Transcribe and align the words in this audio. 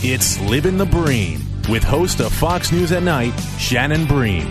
It's 0.00 0.38
Living 0.40 0.76
the 0.78 0.86
Bream 0.86 1.44
with 1.68 1.82
host 1.82 2.20
of 2.20 2.32
Fox 2.32 2.70
News 2.70 2.92
at 2.92 3.02
Night, 3.02 3.32
Shannon 3.58 4.06
Bream. 4.06 4.48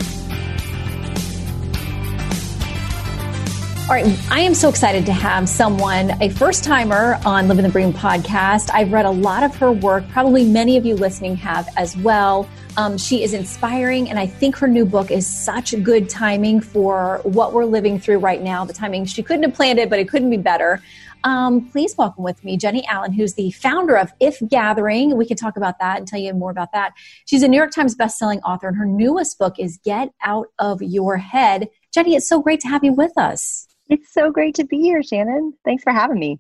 All 3.88 3.94
right, 3.96 4.06
I 4.30 4.42
am 4.42 4.54
so 4.54 4.68
excited 4.68 5.06
to 5.06 5.14
have 5.14 5.48
someone, 5.48 6.22
a 6.22 6.28
first 6.28 6.66
timer 6.66 7.18
on 7.26 7.48
Living 7.48 7.64
the 7.64 7.72
Bream 7.72 7.94
podcast. 7.94 8.70
I've 8.74 8.92
read 8.92 9.06
a 9.06 9.12
lot 9.12 9.44
of 9.44 9.56
her 9.56 9.72
work. 9.72 10.06
Probably 10.10 10.44
many 10.44 10.76
of 10.76 10.86
you 10.86 10.96
listening 10.96 11.38
have 11.38 11.70
as 11.78 11.96
well. 11.96 12.50
Um, 12.76 12.98
she 12.98 13.24
is 13.24 13.34
inspiring, 13.34 14.10
and 14.10 14.20
I 14.20 14.28
think 14.28 14.58
her 14.58 14.68
new 14.68 14.86
book 14.86 15.10
is 15.10 15.26
such 15.26 15.74
good 15.82 16.10
timing 16.10 16.60
for 16.60 17.22
what 17.24 17.54
we're 17.54 17.66
living 17.66 17.98
through 17.98 18.20
right 18.20 18.42
now. 18.42 18.66
The 18.66 18.74
timing, 18.74 19.06
she 19.06 19.24
couldn't 19.24 19.44
have 19.44 19.54
planned 19.54 19.80
it, 19.80 19.90
but 19.90 20.00
it 20.00 20.10
couldn't 20.10 20.30
be 20.30 20.38
better. 20.38 20.84
Um, 21.24 21.70
please 21.70 21.96
welcome 21.98 22.24
with 22.24 22.44
me 22.44 22.58
Jennie 22.58 22.86
Allen, 22.88 23.12
who's 23.12 23.34
the 23.34 23.52
founder 23.52 23.96
of 23.96 24.12
IF:Gathering. 24.22 25.16
We 25.18 25.26
can 25.26 25.38
talk 25.38 25.58
about 25.58 25.80
that 25.80 25.98
and 25.98 26.08
tell 26.08 26.20
you 26.20 26.34
more 26.34 26.52
about 26.52 26.72
that. 26.74 26.94
She's 27.26 27.44
a 27.44 27.48
New 27.48 27.58
York 27.58 27.72
Times 27.72 27.96
bestselling 27.96 28.42
author, 28.46 28.68
and 28.68 28.78
her 28.78 28.86
newest 28.86 29.38
book 29.38 29.56
is 29.60 29.80
Get 29.84 30.10
Out 30.24 30.48
of 30.60 30.82
Your 30.82 31.18
Head. 31.18 31.70
Jennie, 31.94 32.16
it's 32.16 32.30
so 32.30 32.42
great 32.42 32.60
to 32.62 32.68
have 32.68 32.84
you 32.84 32.94
with 32.94 33.18
us. 33.18 33.68
It's 33.90 34.14
so 34.14 34.32
great 34.32 34.56
to 34.56 34.66
be 34.66 34.82
here, 34.82 35.02
Shannon. 35.02 35.54
Thanks 35.66 35.84
for 35.84 35.92
having 35.92 36.20
me. 36.20 36.40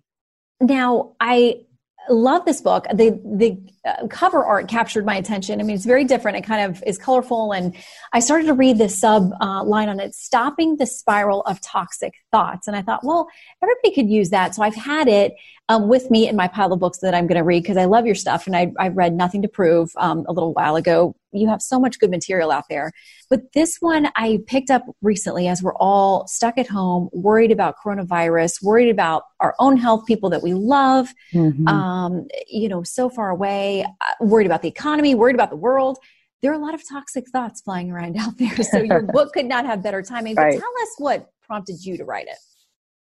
Now, 0.59 1.13
I 1.19 1.61
love 2.09 2.45
this 2.45 2.61
book. 2.61 2.85
The 2.93 3.19
the 3.25 3.57
uh, 3.85 4.07
cover 4.07 4.43
art 4.43 4.67
captured 4.67 5.05
my 5.05 5.15
attention. 5.15 5.59
I 5.59 5.63
mean, 5.63 5.75
it's 5.75 5.85
very 5.85 6.03
different. 6.03 6.37
It 6.37 6.43
kind 6.43 6.69
of 6.69 6.83
is 6.85 6.97
colorful, 6.97 7.51
and 7.51 7.75
I 8.13 8.19
started 8.19 8.47
to 8.47 8.53
read 8.53 8.77
this 8.77 8.99
sub 8.99 9.31
uh, 9.41 9.63
line 9.63 9.89
on 9.89 9.99
it: 9.99 10.15
"Stopping 10.15 10.77
the 10.77 10.85
spiral 10.85 11.41
of 11.41 11.61
toxic 11.61 12.13
thoughts." 12.31 12.67
And 12.67 12.75
I 12.75 12.81
thought, 12.81 13.03
well, 13.03 13.27
everybody 13.61 13.93
could 13.93 14.09
use 14.09 14.29
that. 14.29 14.55
So 14.55 14.63
I've 14.63 14.75
had 14.75 15.07
it 15.07 15.33
um, 15.69 15.87
with 15.87 16.09
me 16.09 16.27
in 16.27 16.35
my 16.35 16.47
pile 16.47 16.71
of 16.71 16.79
books 16.79 16.99
that 16.99 17.13
I'm 17.13 17.27
going 17.27 17.37
to 17.37 17.43
read 17.43 17.63
because 17.63 17.77
I 17.77 17.85
love 17.85 18.05
your 18.05 18.15
stuff, 18.15 18.47
and 18.47 18.55
I, 18.55 18.71
I 18.79 18.89
read 18.89 19.13
Nothing 19.13 19.41
to 19.41 19.47
Prove 19.47 19.91
um, 19.97 20.25
a 20.27 20.33
little 20.33 20.53
while 20.53 20.75
ago. 20.75 21.15
You 21.37 21.47
have 21.49 21.61
so 21.61 21.79
much 21.79 21.99
good 21.99 22.09
material 22.11 22.51
out 22.51 22.65
there. 22.69 22.91
But 23.29 23.53
this 23.53 23.77
one 23.79 24.09
I 24.15 24.39
picked 24.47 24.69
up 24.69 24.83
recently 25.01 25.47
as 25.47 25.61
we're 25.61 25.75
all 25.75 26.27
stuck 26.27 26.57
at 26.57 26.67
home, 26.67 27.09
worried 27.13 27.51
about 27.51 27.75
coronavirus, 27.83 28.63
worried 28.63 28.89
about 28.89 29.23
our 29.39 29.55
own 29.59 29.77
health, 29.77 30.05
people 30.05 30.29
that 30.31 30.43
we 30.43 30.53
love, 30.53 31.13
Mm-hmm. 31.33 31.67
um, 31.67 32.27
you 32.47 32.69
know, 32.69 32.83
so 32.83 33.09
far 33.09 33.29
away, 33.29 33.83
uh, 33.83 34.13
worried 34.21 34.45
about 34.45 34.61
the 34.61 34.67
economy, 34.69 35.13
worried 35.15 35.35
about 35.35 35.49
the 35.49 35.55
world. 35.57 35.97
There 36.41 36.51
are 36.51 36.55
a 36.55 36.59
lot 36.59 36.73
of 36.73 36.81
toxic 36.87 37.27
thoughts 37.29 37.61
flying 37.61 37.91
around 37.91 38.15
out 38.17 38.37
there. 38.37 38.55
So 38.63 38.79
your 38.79 39.01
book 39.01 39.33
could 39.33 39.45
not 39.45 39.65
have 39.65 39.83
better 39.83 40.01
timing. 40.01 40.35
But 40.35 40.41
Right. 40.43 40.59
tell 40.59 40.73
us 40.81 40.89
what 40.97 41.29
prompted 41.41 41.83
you 41.85 41.97
to 41.97 42.05
write 42.05 42.27
it. 42.27 42.37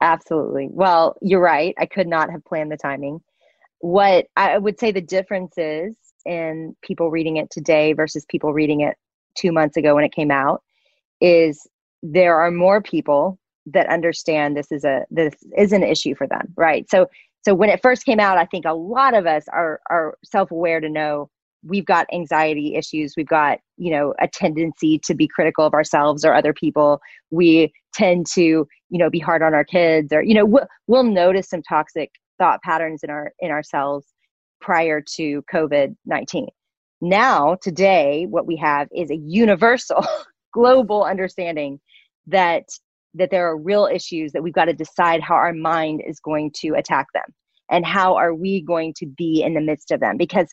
Absolutely. 0.02 0.70
Well, 0.72 1.16
you're 1.22 1.42
right. 1.42 1.74
I 1.78 1.86
could 1.88 2.08
not 2.08 2.30
have 2.32 2.44
planned 2.46 2.72
the 2.72 2.78
timing. 2.78 3.22
What 3.80 4.26
I 4.36 4.58
would 4.58 4.80
say 4.80 4.92
the 4.92 5.02
difference 5.02 5.54
is 5.58 5.96
in 6.28 6.76
people 6.82 7.10
reading 7.10 7.38
it 7.38 7.50
today 7.50 7.94
versus 7.94 8.26
people 8.28 8.54
reading 8.54 8.82
it 8.82 8.96
two 9.36 9.52
months 9.52 9.78
ago 9.78 9.96
when 9.96 10.04
it 10.04 10.12
came 10.12 10.32
out 10.32 10.62
is 11.22 11.68
there 12.04 12.38
are 12.40 12.52
more 12.52 12.82
people 12.82 13.40
that 13.66 13.88
understand 13.90 14.56
this 14.56 14.72
is 14.72 14.84
a 14.84 15.06
this 15.10 15.34
is 15.58 15.72
an 15.72 15.84
issue 15.84 16.16
for 16.16 16.28
them, 16.28 16.54
right? 16.56 16.90
So 16.90 17.08
so 17.44 17.54
when 17.54 17.70
it 17.70 17.82
first 17.82 18.06
came 18.06 18.20
out, 18.20 18.38
I 18.38 18.46
think 18.46 18.66
a 18.66 18.74
lot 18.74 19.14
of 19.14 19.26
us 19.26 19.46
are 19.52 19.80
are 19.90 20.18
self-aware 20.24 20.80
to 20.80 20.90
know 20.90 21.30
we've 21.64 21.86
got 21.86 22.08
anxiety 22.14 22.76
issues, 22.76 23.16
we've 23.18 23.28
got, 23.28 23.60
you 23.78 23.92
know, 23.92 24.14
a 24.22 24.28
tendency 24.28 25.00
to 25.00 25.16
be 25.16 25.28
critical 25.28 25.66
of 25.66 25.74
ourselves 25.74 26.24
or 26.24 26.34
other 26.34 26.54
people. 26.54 27.02
We 27.32 27.74
tend 27.94 28.28
to, 28.36 28.42
you 28.42 28.68
know, 28.90 29.10
be 29.10 29.20
hard 29.20 29.42
on 29.42 29.54
our 29.54 29.66
kids 29.66 30.14
or 30.14 30.22
you 30.22 30.34
know, 30.34 30.46
we'll, 30.46 30.68
we'll 30.88 31.04
notice 31.04 31.50
some 31.50 31.64
toxic 31.64 32.12
thought 32.38 32.62
patterns 32.62 33.04
in 33.04 33.10
our 33.10 33.34
in 33.40 33.52
ourselves 33.52 34.06
prior 34.62 35.02
to 35.16 35.44
COVID-19. 35.54 36.48
Now, 37.02 37.58
today 37.62 38.26
what 38.30 38.48
we 38.48 38.56
have 38.58 38.88
is 38.92 39.12
a 39.12 39.16
universal 39.16 40.06
global 40.54 41.04
understanding 41.04 41.80
that 42.28 42.64
that 43.14 43.32
there 43.32 43.48
are 43.48 43.58
real 43.58 43.88
issues 43.92 44.32
that 44.32 44.44
we've 44.44 44.54
got 44.54 44.66
to 44.66 44.74
decide 44.74 45.22
how 45.22 45.36
our 45.36 45.54
mind 45.54 46.04
is 46.06 46.20
going 46.20 46.52
to 46.56 46.74
attack 46.76 47.08
them 47.14 47.24
and 47.70 47.86
how 47.86 48.16
are 48.16 48.34
we 48.34 48.62
going 48.62 48.94
to 48.96 49.06
be 49.06 49.42
in 49.44 49.54
the 49.54 49.62
midst 49.62 49.92
of 49.92 50.00
them 50.00 50.18
because 50.18 50.48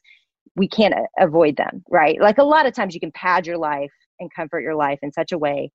we 0.56 0.68
can't 0.68 0.94
avoid 1.18 1.56
them 1.56 1.82
right 1.90 2.20
like 2.20 2.38
a 2.38 2.44
lot 2.44 2.66
of 2.66 2.72
times 2.72 2.94
you 2.94 3.00
can 3.00 3.12
pad 3.12 3.46
your 3.46 3.58
life 3.58 3.92
and 4.20 4.30
comfort 4.34 4.60
your 4.60 4.74
life 4.74 4.98
in 5.02 5.12
such 5.12 5.32
a 5.32 5.38
way 5.38 5.70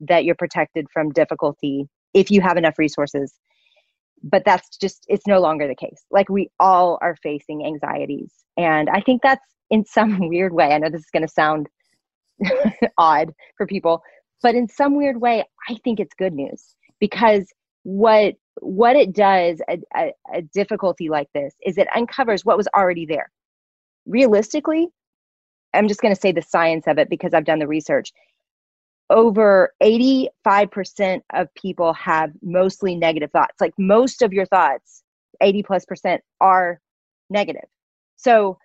that 0.00 0.24
you're 0.24 0.34
protected 0.34 0.86
from 0.92 1.10
difficulty 1.10 1.86
if 2.14 2.30
you 2.30 2.40
have 2.40 2.56
enough 2.56 2.78
resources 2.78 3.32
but 4.24 4.42
that's 4.44 4.76
just 4.78 5.04
it's 5.08 5.26
no 5.26 5.38
longer 5.38 5.68
the 5.68 5.74
case. 5.74 6.04
Like 6.10 6.28
we 6.28 6.50
all 6.58 6.98
are 7.02 7.16
facing 7.22 7.64
anxieties. 7.64 8.32
And 8.56 8.88
i 8.88 9.00
think 9.00 9.22
that's 9.22 9.44
in 9.70 9.84
some 9.84 10.28
weird 10.28 10.52
way 10.52 10.72
i 10.72 10.78
know 10.78 10.90
this 10.90 11.00
is 11.00 11.10
going 11.12 11.26
to 11.26 11.32
sound 11.32 11.68
odd 12.98 13.32
for 13.56 13.66
people 13.66 14.02
but 14.42 14.54
in 14.54 14.68
some 14.68 14.96
weird 14.96 15.20
way 15.20 15.44
i 15.68 15.76
think 15.84 16.00
it's 16.00 16.14
good 16.14 16.32
news. 16.34 16.74
Because 17.00 17.46
what 17.82 18.34
what 18.60 18.96
it 18.96 19.12
does 19.12 19.60
a, 19.68 19.78
a, 19.96 20.12
a 20.32 20.42
difficulty 20.42 21.08
like 21.08 21.28
this 21.34 21.54
is 21.66 21.76
it 21.76 21.88
uncovers 21.94 22.44
what 22.44 22.56
was 22.56 22.68
already 22.76 23.04
there. 23.06 23.30
Realistically 24.06 24.88
i'm 25.74 25.88
just 25.88 26.00
going 26.00 26.14
to 26.14 26.20
say 26.20 26.30
the 26.32 26.42
science 26.42 26.86
of 26.86 26.98
it 26.98 27.10
because 27.10 27.34
i've 27.34 27.44
done 27.44 27.58
the 27.58 27.66
research 27.66 28.12
over 29.10 29.72
85% 29.82 31.20
of 31.32 31.48
people 31.54 31.92
have 31.94 32.30
mostly 32.42 32.94
negative 32.94 33.30
thoughts. 33.30 33.60
Like 33.60 33.74
most 33.78 34.22
of 34.22 34.32
your 34.32 34.46
thoughts 34.46 35.02
80 35.40 35.62
plus 35.62 35.84
percent 35.84 36.22
are 36.40 36.80
negative. 37.30 37.68
So 38.16 38.58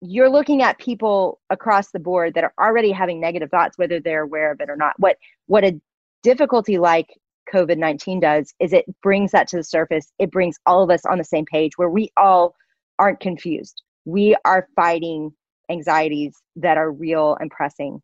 you're 0.00 0.30
looking 0.30 0.62
at 0.62 0.78
people 0.78 1.40
across 1.50 1.90
the 1.90 2.00
board 2.00 2.34
that 2.34 2.44
are 2.44 2.54
already 2.60 2.90
having 2.90 3.20
negative 3.20 3.50
thoughts 3.50 3.78
whether 3.78 4.00
they're 4.00 4.22
aware 4.22 4.50
of 4.52 4.60
it 4.60 4.68
or 4.68 4.76
not. 4.76 4.94
What 4.98 5.16
what 5.46 5.64
a 5.64 5.80
difficulty 6.22 6.78
like 6.78 7.08
covid-19 7.52 8.20
does 8.20 8.54
is 8.60 8.72
it 8.72 8.84
brings 9.02 9.32
that 9.32 9.48
to 9.48 9.56
the 9.56 9.64
surface. 9.64 10.12
It 10.18 10.30
brings 10.30 10.56
all 10.66 10.82
of 10.82 10.90
us 10.90 11.04
on 11.06 11.18
the 11.18 11.24
same 11.24 11.44
page 11.44 11.72
where 11.76 11.90
we 11.90 12.10
all 12.16 12.54
aren't 12.98 13.20
confused. 13.20 13.82
We 14.04 14.36
are 14.44 14.68
fighting 14.76 15.32
anxieties 15.70 16.34
that 16.56 16.76
are 16.76 16.90
real 16.90 17.36
and 17.40 17.50
pressing 17.50 18.02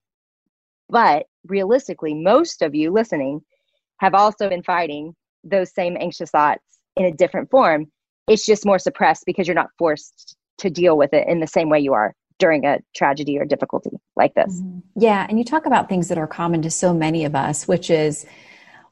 but 0.88 1.26
realistically 1.46 2.14
most 2.14 2.62
of 2.62 2.74
you 2.74 2.90
listening 2.90 3.40
have 3.98 4.14
also 4.14 4.48
been 4.48 4.62
fighting 4.62 5.14
those 5.44 5.72
same 5.72 5.96
anxious 5.98 6.30
thoughts 6.30 6.62
in 6.96 7.04
a 7.04 7.12
different 7.12 7.50
form 7.50 7.86
it's 8.28 8.44
just 8.44 8.66
more 8.66 8.78
suppressed 8.78 9.24
because 9.26 9.48
you're 9.48 9.54
not 9.54 9.70
forced 9.78 10.36
to 10.58 10.70
deal 10.70 10.96
with 10.96 11.12
it 11.14 11.26
in 11.28 11.40
the 11.40 11.46
same 11.46 11.68
way 11.68 11.80
you 11.80 11.94
are 11.94 12.14
during 12.38 12.64
a 12.64 12.78
tragedy 12.94 13.38
or 13.38 13.44
difficulty 13.44 13.90
like 14.16 14.34
this. 14.34 14.62
Yeah, 14.96 15.26
and 15.28 15.38
you 15.38 15.44
talk 15.44 15.66
about 15.66 15.88
things 15.88 16.08
that 16.08 16.18
are 16.18 16.26
common 16.26 16.62
to 16.62 16.70
so 16.70 16.94
many 16.94 17.24
of 17.24 17.34
us, 17.34 17.66
which 17.66 17.90
is 17.90 18.26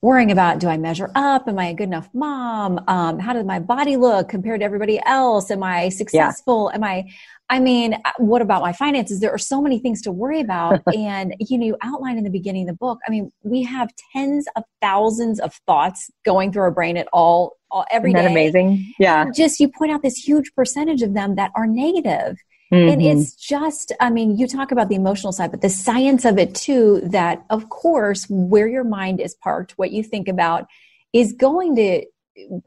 worrying 0.03 0.33
about 0.33 0.59
do 0.59 0.69
I 0.69 0.79
measure 0.79 1.11
up? 1.15 1.49
Am 1.49 1.59
I 1.59 1.67
a 1.67 1.75
good 1.75 1.85
enough 1.85 2.09
mom? 2.13 2.83
Um, 2.89 3.19
how 3.19 3.33
does 3.33 3.45
my 3.45 3.61
body 3.61 3.97
look 3.97 4.29
compared 4.29 4.61
to 4.61 4.65
everybody 4.65 5.01
else? 5.05 5.51
Am 5.51 5.63
I 5.63 5.91
successful? 5.91 6.71
Am 6.75 6.83
I, 6.83 7.05
I 7.49 7.61
mean, 7.61 7.95
uh, 7.95 8.13
what 8.19 8.43
about 8.43 8.63
my 8.63 8.73
finances? 8.73 9.21
There 9.21 9.33
are 9.33 9.39
so 9.39 9.63
many 9.63 9.79
things 9.79 10.03
to 10.03 10.13
worry 10.13 10.41
about. 10.41 10.83
and, 10.97 11.35
you 11.39 11.59
know, 11.59 11.67
you 11.67 11.77
outline 11.83 12.19
in 12.19 12.25
the 12.25 12.31
beginning 12.31 12.63
of 12.63 12.75
the 12.75 12.79
book, 12.79 12.99
I 13.07 13.11
mean, 13.11 13.33
we 13.43 13.63
have 13.63 13.91
tens 14.13 14.47
of 14.57 14.65
thousands 14.83 15.39
of 15.41 15.55
thoughts 15.67 16.11
going 16.25 16.53
through 16.53 16.63
our 16.63 16.71
brain 16.71 16.97
at 16.97 17.09
all, 17.13 17.57
all 17.71 17.85
every 17.91 18.11
Isn't 18.11 18.23
that 18.23 18.29
day. 18.29 18.33
amazing? 18.33 18.93
Yeah. 18.99 19.23
And 19.23 19.35
just 19.35 19.61
you 19.61 19.69
point 19.69 19.93
out 19.93 20.03
this 20.03 20.17
huge 20.17 20.53
percentage 20.55 21.03
of 21.03 21.15
them 21.15 21.37
that 21.37 21.53
are 21.55 21.67
negative. 21.67 22.37
And 22.73 23.01
Mhm. 23.01 23.13
it's 23.13 23.33
just, 23.37 23.93
I 24.01 24.11
mean, 24.11 24.37
you 24.37 24.49
talk 24.49 24.73
about 24.73 24.89
the 24.89 24.97
emotional 24.97 25.33
side, 25.33 25.53
but 25.53 25.61
the 25.61 25.69
science 25.69 26.25
of 26.25 26.37
it 26.37 26.53
too, 26.53 27.01
that 27.05 27.45
of 27.49 27.69
course, 27.69 28.27
where 28.29 28.67
your 28.67 28.83
mind 28.83 29.21
is 29.21 29.37
parked, 29.37 29.79
what 29.79 29.93
you 29.93 30.03
think 30.03 30.27
about 30.27 30.67
is 31.13 31.33
going 31.33 31.77
to 31.77 32.05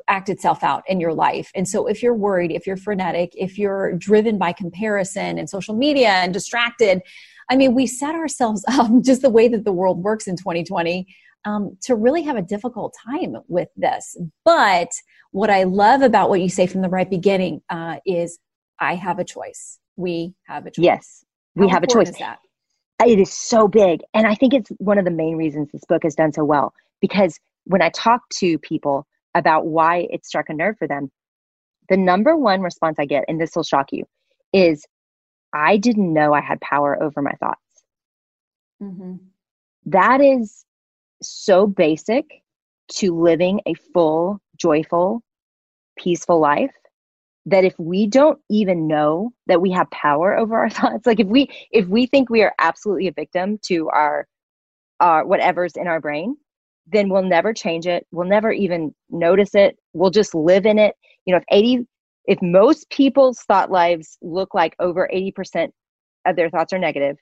act 0.08 0.30
itself 0.30 0.64
out 0.64 0.84
in 0.88 1.00
your 1.00 1.14
life. 1.14 1.52
And 1.56 1.68
so 1.68 1.88
if 1.88 2.02
you're 2.02 2.14
worried, 2.14 2.52
if 2.52 2.66
you're 2.66 2.78
frenetic, 2.78 3.32
if 3.36 3.58
you're 3.58 3.94
driven 3.94 4.38
by 4.38 4.54
comparison 4.54 5.38
and 5.38 5.50
social 5.50 5.76
media 5.76 6.10
and 6.10 6.34
distracted, 6.34 7.02
I 7.50 7.56
mean, 7.56 7.74
we 7.74 7.88
set 7.88 8.16
ourselves 8.16 8.64
up 8.72 8.90
just 9.02 9.22
the 9.22 9.30
way 9.30 9.48
that 9.48 9.66
the 9.66 9.72
world 9.72 10.04
works 10.04 10.28
in 10.28 10.36
2020 10.36 11.08
um, 11.46 11.78
to 11.84 11.96
really 11.96 12.24
have 12.24 12.36
a 12.36 12.42
difficult 12.42 12.96
time 13.06 13.38
with 13.48 13.70
this. 13.76 14.18
But 14.44 14.92
what 15.32 15.50
I 15.50 15.64
love 15.64 16.02
about 16.02 16.30
what 16.30 16.42
you 16.42 16.50
say 16.50 16.68
from 16.68 16.82
the 16.82 16.90
right 16.90 17.10
beginning 17.10 17.62
uh, 17.70 17.98
is 18.06 18.40
I 18.80 18.96
have 18.96 19.20
a 19.20 19.24
choice. 19.24 19.80
We 19.96 20.34
have 20.48 20.66
a 20.66 20.72
choice. 20.72 20.84
Yes, 20.84 21.26
we 21.56 21.68
How 21.68 21.76
have 21.76 21.84
a 21.84 21.88
choice. 21.88 22.10
is 22.10 22.18
that? 22.18 22.40
It 23.06 23.20
is 23.20 23.32
so 23.32 23.68
big. 23.68 24.02
And 24.14 24.28
I 24.28 24.36
think 24.36 24.54
it's 24.54 24.70
one 24.78 24.98
of 24.98 25.06
the 25.06 25.12
main 25.12 25.38
reasons 25.38 25.70
this 25.72 25.84
book 25.88 26.04
has 26.04 26.16
done 26.16 26.34
so 26.34 26.44
well 26.44 26.74
because 27.00 27.40
when 27.66 27.82
I 27.82 27.90
talk 27.90 28.22
to 28.40 28.58
people 28.60 29.06
about 29.36 29.66
why 29.66 30.08
it 30.10 30.26
struck 30.26 30.50
a 30.50 30.54
nerve 30.54 30.78
for 30.78 30.88
them, 30.88 31.12
the 31.90 31.98
number 31.98 32.36
one 32.36 32.62
response 32.62 32.98
I 33.00 33.06
get, 33.06 33.26
and 33.28 33.40
this 33.40 33.56
will 33.56 33.64
shock 33.64 33.88
you, 33.92 34.06
is 34.54 34.86
I 35.54 35.78
didn't 35.78 36.14
know 36.14 36.34
I 36.34 36.42
had 36.42 36.62
power 36.62 37.02
over 37.02 37.22
my 37.22 37.34
thoughts. 37.40 37.84
Mm-hmm. 38.82 39.16
That 39.88 40.22
is 40.22 40.66
so 41.22 41.68
basic 41.68 42.26
to 42.94 43.20
living 43.20 43.62
a 43.66 43.74
full, 43.94 44.40
joyful, 44.58 45.22
peaceful 45.98 46.40
life 46.40 46.72
that 47.46 47.64
if 47.64 47.78
we 47.80 48.08
don't 48.08 48.40
even 48.50 48.88
know 48.88 49.32
that 49.48 49.62
we 49.62 49.72
have 49.72 49.90
power 49.92 50.38
over 50.38 50.58
our 50.58 50.70
thoughts 50.70 51.06
like 51.06 51.20
if 51.20 51.28
we 51.28 51.50
if 51.72 51.88
we 51.88 52.06
think 52.06 52.30
we 52.30 52.42
are 52.42 52.54
absolutely 52.60 53.08
a 53.08 53.12
victim 53.12 53.58
to 53.64 53.90
our 53.90 54.28
our 55.00 55.26
whatever's 55.26 55.76
in 55.76 55.88
our 55.88 56.00
brain 56.00 56.36
then 56.92 57.10
we'll 57.10 57.24
never 57.24 57.54
change 57.54 57.88
it. 57.88 58.06
We'll 58.12 58.28
never 58.28 58.52
even 58.52 58.94
notice 59.10 59.54
it. 59.54 59.78
We'll 59.94 60.12
just 60.12 60.34
live 60.36 60.66
in 60.66 60.80
it. 60.80 60.96
You 61.26 61.34
know 61.34 61.38
if 61.40 61.46
80 61.52 61.88
if 62.26 62.40
most 62.42 62.90
people's 62.90 63.40
thought 63.42 63.72
lives 63.72 64.18
look 64.22 64.54
like 64.54 64.76
over 64.80 65.10
80% 65.12 65.70
of 66.28 66.36
their 66.36 66.50
thoughts 66.50 66.74
are 66.74 66.80
negative 66.80 67.18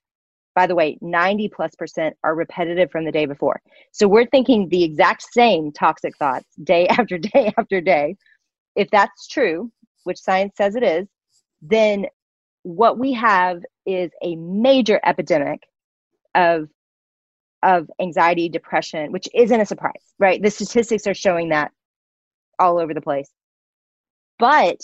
by 0.54 0.66
the 0.68 0.76
way 0.76 0.98
90 1.02 1.50
plus 1.56 1.76
percent 1.76 2.16
are 2.24 2.36
repetitive 2.36 2.90
from 2.92 3.06
the 3.06 3.12
day 3.12 3.26
before. 3.26 3.62
So 3.92 4.08
we're 4.08 4.26
thinking 4.26 4.68
the 4.70 4.84
exact 4.84 5.24
same 5.32 5.72
toxic 5.72 6.18
thoughts 6.18 6.48
day 6.64 6.88
after 6.90 7.18
day 7.18 7.54
after 7.58 7.80
day. 7.80 8.16
If 8.76 8.90
that's 8.92 9.28
true 9.28 9.72
which 10.04 10.20
science 10.20 10.54
says 10.58 10.76
it 10.76 10.84
is, 10.84 11.08
then 11.62 12.06
what 12.64 12.98
we 12.98 13.14
have 13.14 13.62
is 13.86 14.10
a 14.24 14.36
major 14.38 15.00
epidemic 15.06 15.62
of 16.34 16.70
of 17.64 17.90
anxiety, 18.00 18.50
depression, 18.50 19.12
which 19.12 19.28
isn't 19.34 19.62
a 19.62 19.66
surprise, 19.66 20.14
right? 20.20 20.42
The 20.42 20.52
statistics 20.52 21.08
are 21.08 21.14
showing 21.14 21.50
that 21.50 21.72
all 22.60 22.80
over 22.80 22.94
the 22.94 23.02
place. 23.02 23.30
But 24.40 24.78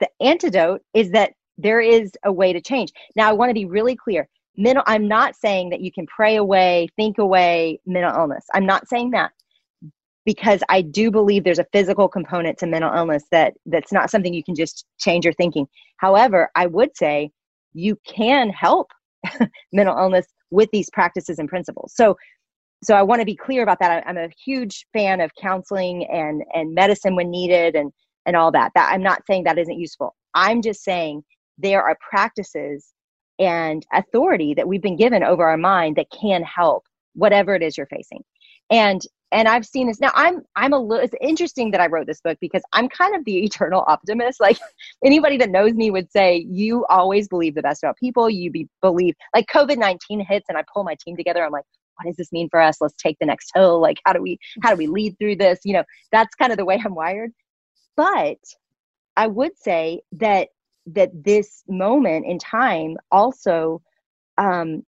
the 0.00 0.08
antidote 0.20 0.82
is 0.94 1.10
that 1.10 1.32
there 1.58 1.80
is 1.80 2.12
a 2.24 2.32
way 2.32 2.52
to 2.52 2.60
change. 2.60 2.92
Now, 3.16 3.28
I 3.28 3.32
want 3.32 3.50
to 3.50 3.54
be 3.54 3.66
really 3.66 3.94
clear. 3.94 4.28
Mental, 4.56 4.82
I'm 4.86 5.06
not 5.06 5.36
saying 5.36 5.70
that 5.70 5.80
you 5.80 5.92
can 5.92 6.06
pray 6.06 6.36
away, 6.36 6.88
think 6.96 7.18
away 7.18 7.80
mental 7.86 8.14
illness. 8.14 8.44
I'm 8.54 8.66
not 8.66 8.88
saying 8.88 9.10
that 9.10 9.32
because 10.24 10.62
I 10.68 10.82
do 10.82 11.10
believe 11.10 11.44
there's 11.44 11.58
a 11.58 11.66
physical 11.72 12.08
component 12.08 12.58
to 12.58 12.66
mental 12.66 12.92
illness 12.94 13.24
that 13.30 13.54
that's 13.66 13.92
not 13.92 14.10
something 14.10 14.34
you 14.34 14.44
can 14.44 14.54
just 14.54 14.86
change 14.98 15.24
your 15.24 15.34
thinking. 15.34 15.66
However, 15.96 16.50
I 16.54 16.66
would 16.66 16.96
say 16.96 17.30
you 17.72 17.98
can 18.06 18.50
help 18.50 18.90
mental 19.72 19.96
illness 19.96 20.26
with 20.50 20.68
these 20.72 20.90
practices 20.90 21.38
and 21.38 21.48
principles. 21.48 21.92
So 21.94 22.16
so 22.82 22.94
I 22.94 23.02
want 23.02 23.20
to 23.20 23.26
be 23.26 23.36
clear 23.36 23.62
about 23.62 23.78
that. 23.80 24.04
I'm 24.06 24.16
a 24.16 24.30
huge 24.42 24.86
fan 24.94 25.20
of 25.20 25.30
counseling 25.40 26.06
and 26.06 26.42
and 26.54 26.74
medicine 26.74 27.16
when 27.16 27.30
needed 27.30 27.76
and 27.76 27.92
and 28.26 28.36
all 28.36 28.52
that. 28.52 28.72
That 28.74 28.92
I'm 28.92 29.02
not 29.02 29.26
saying 29.26 29.44
that 29.44 29.58
isn't 29.58 29.78
useful. 29.78 30.14
I'm 30.34 30.62
just 30.62 30.82
saying 30.82 31.22
there 31.58 31.82
are 31.82 31.96
practices 32.08 32.92
and 33.38 33.84
authority 33.92 34.54
that 34.54 34.68
we've 34.68 34.82
been 34.82 34.96
given 34.96 35.22
over 35.22 35.48
our 35.48 35.56
mind 35.56 35.96
that 35.96 36.06
can 36.10 36.42
help 36.42 36.84
whatever 37.14 37.54
it 37.54 37.62
is 37.62 37.76
you're 37.76 37.86
facing. 37.86 38.22
And 38.70 39.00
and 39.32 39.48
I've 39.48 39.64
seen 39.64 39.86
this 39.86 40.00
now. 40.00 40.10
I'm 40.14 40.42
I'm 40.56 40.72
a 40.72 40.78
little. 40.78 41.04
It's 41.04 41.14
interesting 41.20 41.70
that 41.70 41.80
I 41.80 41.86
wrote 41.86 42.06
this 42.06 42.20
book 42.20 42.38
because 42.40 42.62
I'm 42.72 42.88
kind 42.88 43.14
of 43.14 43.24
the 43.24 43.38
eternal 43.44 43.84
optimist. 43.86 44.40
Like 44.40 44.58
anybody 45.04 45.36
that 45.38 45.50
knows 45.50 45.74
me 45.74 45.90
would 45.90 46.10
say, 46.10 46.46
you 46.48 46.84
always 46.86 47.28
believe 47.28 47.54
the 47.54 47.62
best 47.62 47.82
about 47.82 47.96
people. 47.96 48.28
You 48.28 48.50
be 48.50 48.68
believe 48.82 49.14
like 49.34 49.46
COVID 49.46 49.78
nineteen 49.78 50.24
hits, 50.24 50.46
and 50.48 50.58
I 50.58 50.64
pull 50.72 50.84
my 50.84 50.96
team 51.04 51.16
together. 51.16 51.44
I'm 51.44 51.52
like, 51.52 51.64
what 51.96 52.06
does 52.06 52.16
this 52.16 52.32
mean 52.32 52.48
for 52.50 52.60
us? 52.60 52.78
Let's 52.80 52.94
take 52.94 53.18
the 53.20 53.26
next 53.26 53.50
hill. 53.54 53.80
Like 53.80 53.98
how 54.04 54.12
do 54.12 54.22
we 54.22 54.38
how 54.62 54.70
do 54.70 54.76
we 54.76 54.86
lead 54.86 55.16
through 55.18 55.36
this? 55.36 55.60
You 55.64 55.74
know, 55.74 55.84
that's 56.12 56.34
kind 56.34 56.52
of 56.52 56.58
the 56.58 56.64
way 56.64 56.80
I'm 56.84 56.94
wired. 56.94 57.30
But 57.96 58.38
I 59.16 59.26
would 59.26 59.58
say 59.58 60.00
that 60.12 60.48
that 60.86 61.10
this 61.24 61.62
moment 61.68 62.26
in 62.26 62.38
time 62.38 62.96
also 63.12 63.82
um, 64.38 64.82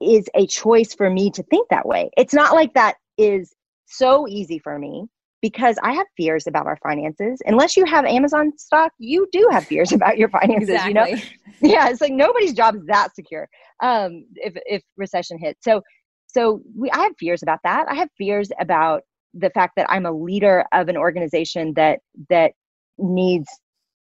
is 0.00 0.28
a 0.34 0.46
choice 0.46 0.94
for 0.94 1.10
me 1.10 1.30
to 1.32 1.42
think 1.44 1.68
that 1.68 1.86
way. 1.86 2.10
It's 2.16 2.34
not 2.34 2.54
like 2.54 2.74
that 2.74 2.96
is 3.18 3.52
so 3.88 4.26
easy 4.28 4.58
for 4.58 4.78
me 4.78 5.06
because 5.40 5.76
I 5.82 5.92
have 5.92 6.06
fears 6.16 6.46
about 6.46 6.66
our 6.66 6.78
finances. 6.82 7.40
Unless 7.46 7.76
you 7.76 7.84
have 7.84 8.04
Amazon 8.04 8.52
stock, 8.56 8.92
you 8.98 9.28
do 9.32 9.48
have 9.50 9.64
fears 9.64 9.92
about 9.98 10.18
your 10.18 10.28
finances. 10.28 10.70
Exactly. 10.70 10.88
You 10.88 10.94
know, 10.94 11.22
yeah, 11.62 11.88
it's 11.88 12.00
like 12.00 12.12
nobody's 12.12 12.54
job 12.54 12.76
is 12.76 12.84
that 12.86 13.14
secure 13.14 13.48
um, 13.82 14.24
if 14.34 14.54
if 14.66 14.82
recession 14.96 15.38
hits. 15.38 15.64
So 15.64 15.82
so 16.26 16.60
we 16.76 16.90
I 16.90 17.00
have 17.00 17.12
fears 17.18 17.42
about 17.42 17.60
that. 17.64 17.86
I 17.88 17.94
have 17.94 18.08
fears 18.18 18.50
about 18.60 19.02
the 19.34 19.50
fact 19.50 19.74
that 19.76 19.86
I'm 19.90 20.06
a 20.06 20.12
leader 20.12 20.64
of 20.72 20.88
an 20.88 20.96
organization 20.96 21.74
that 21.74 22.00
that 22.30 22.52
needs 22.98 23.48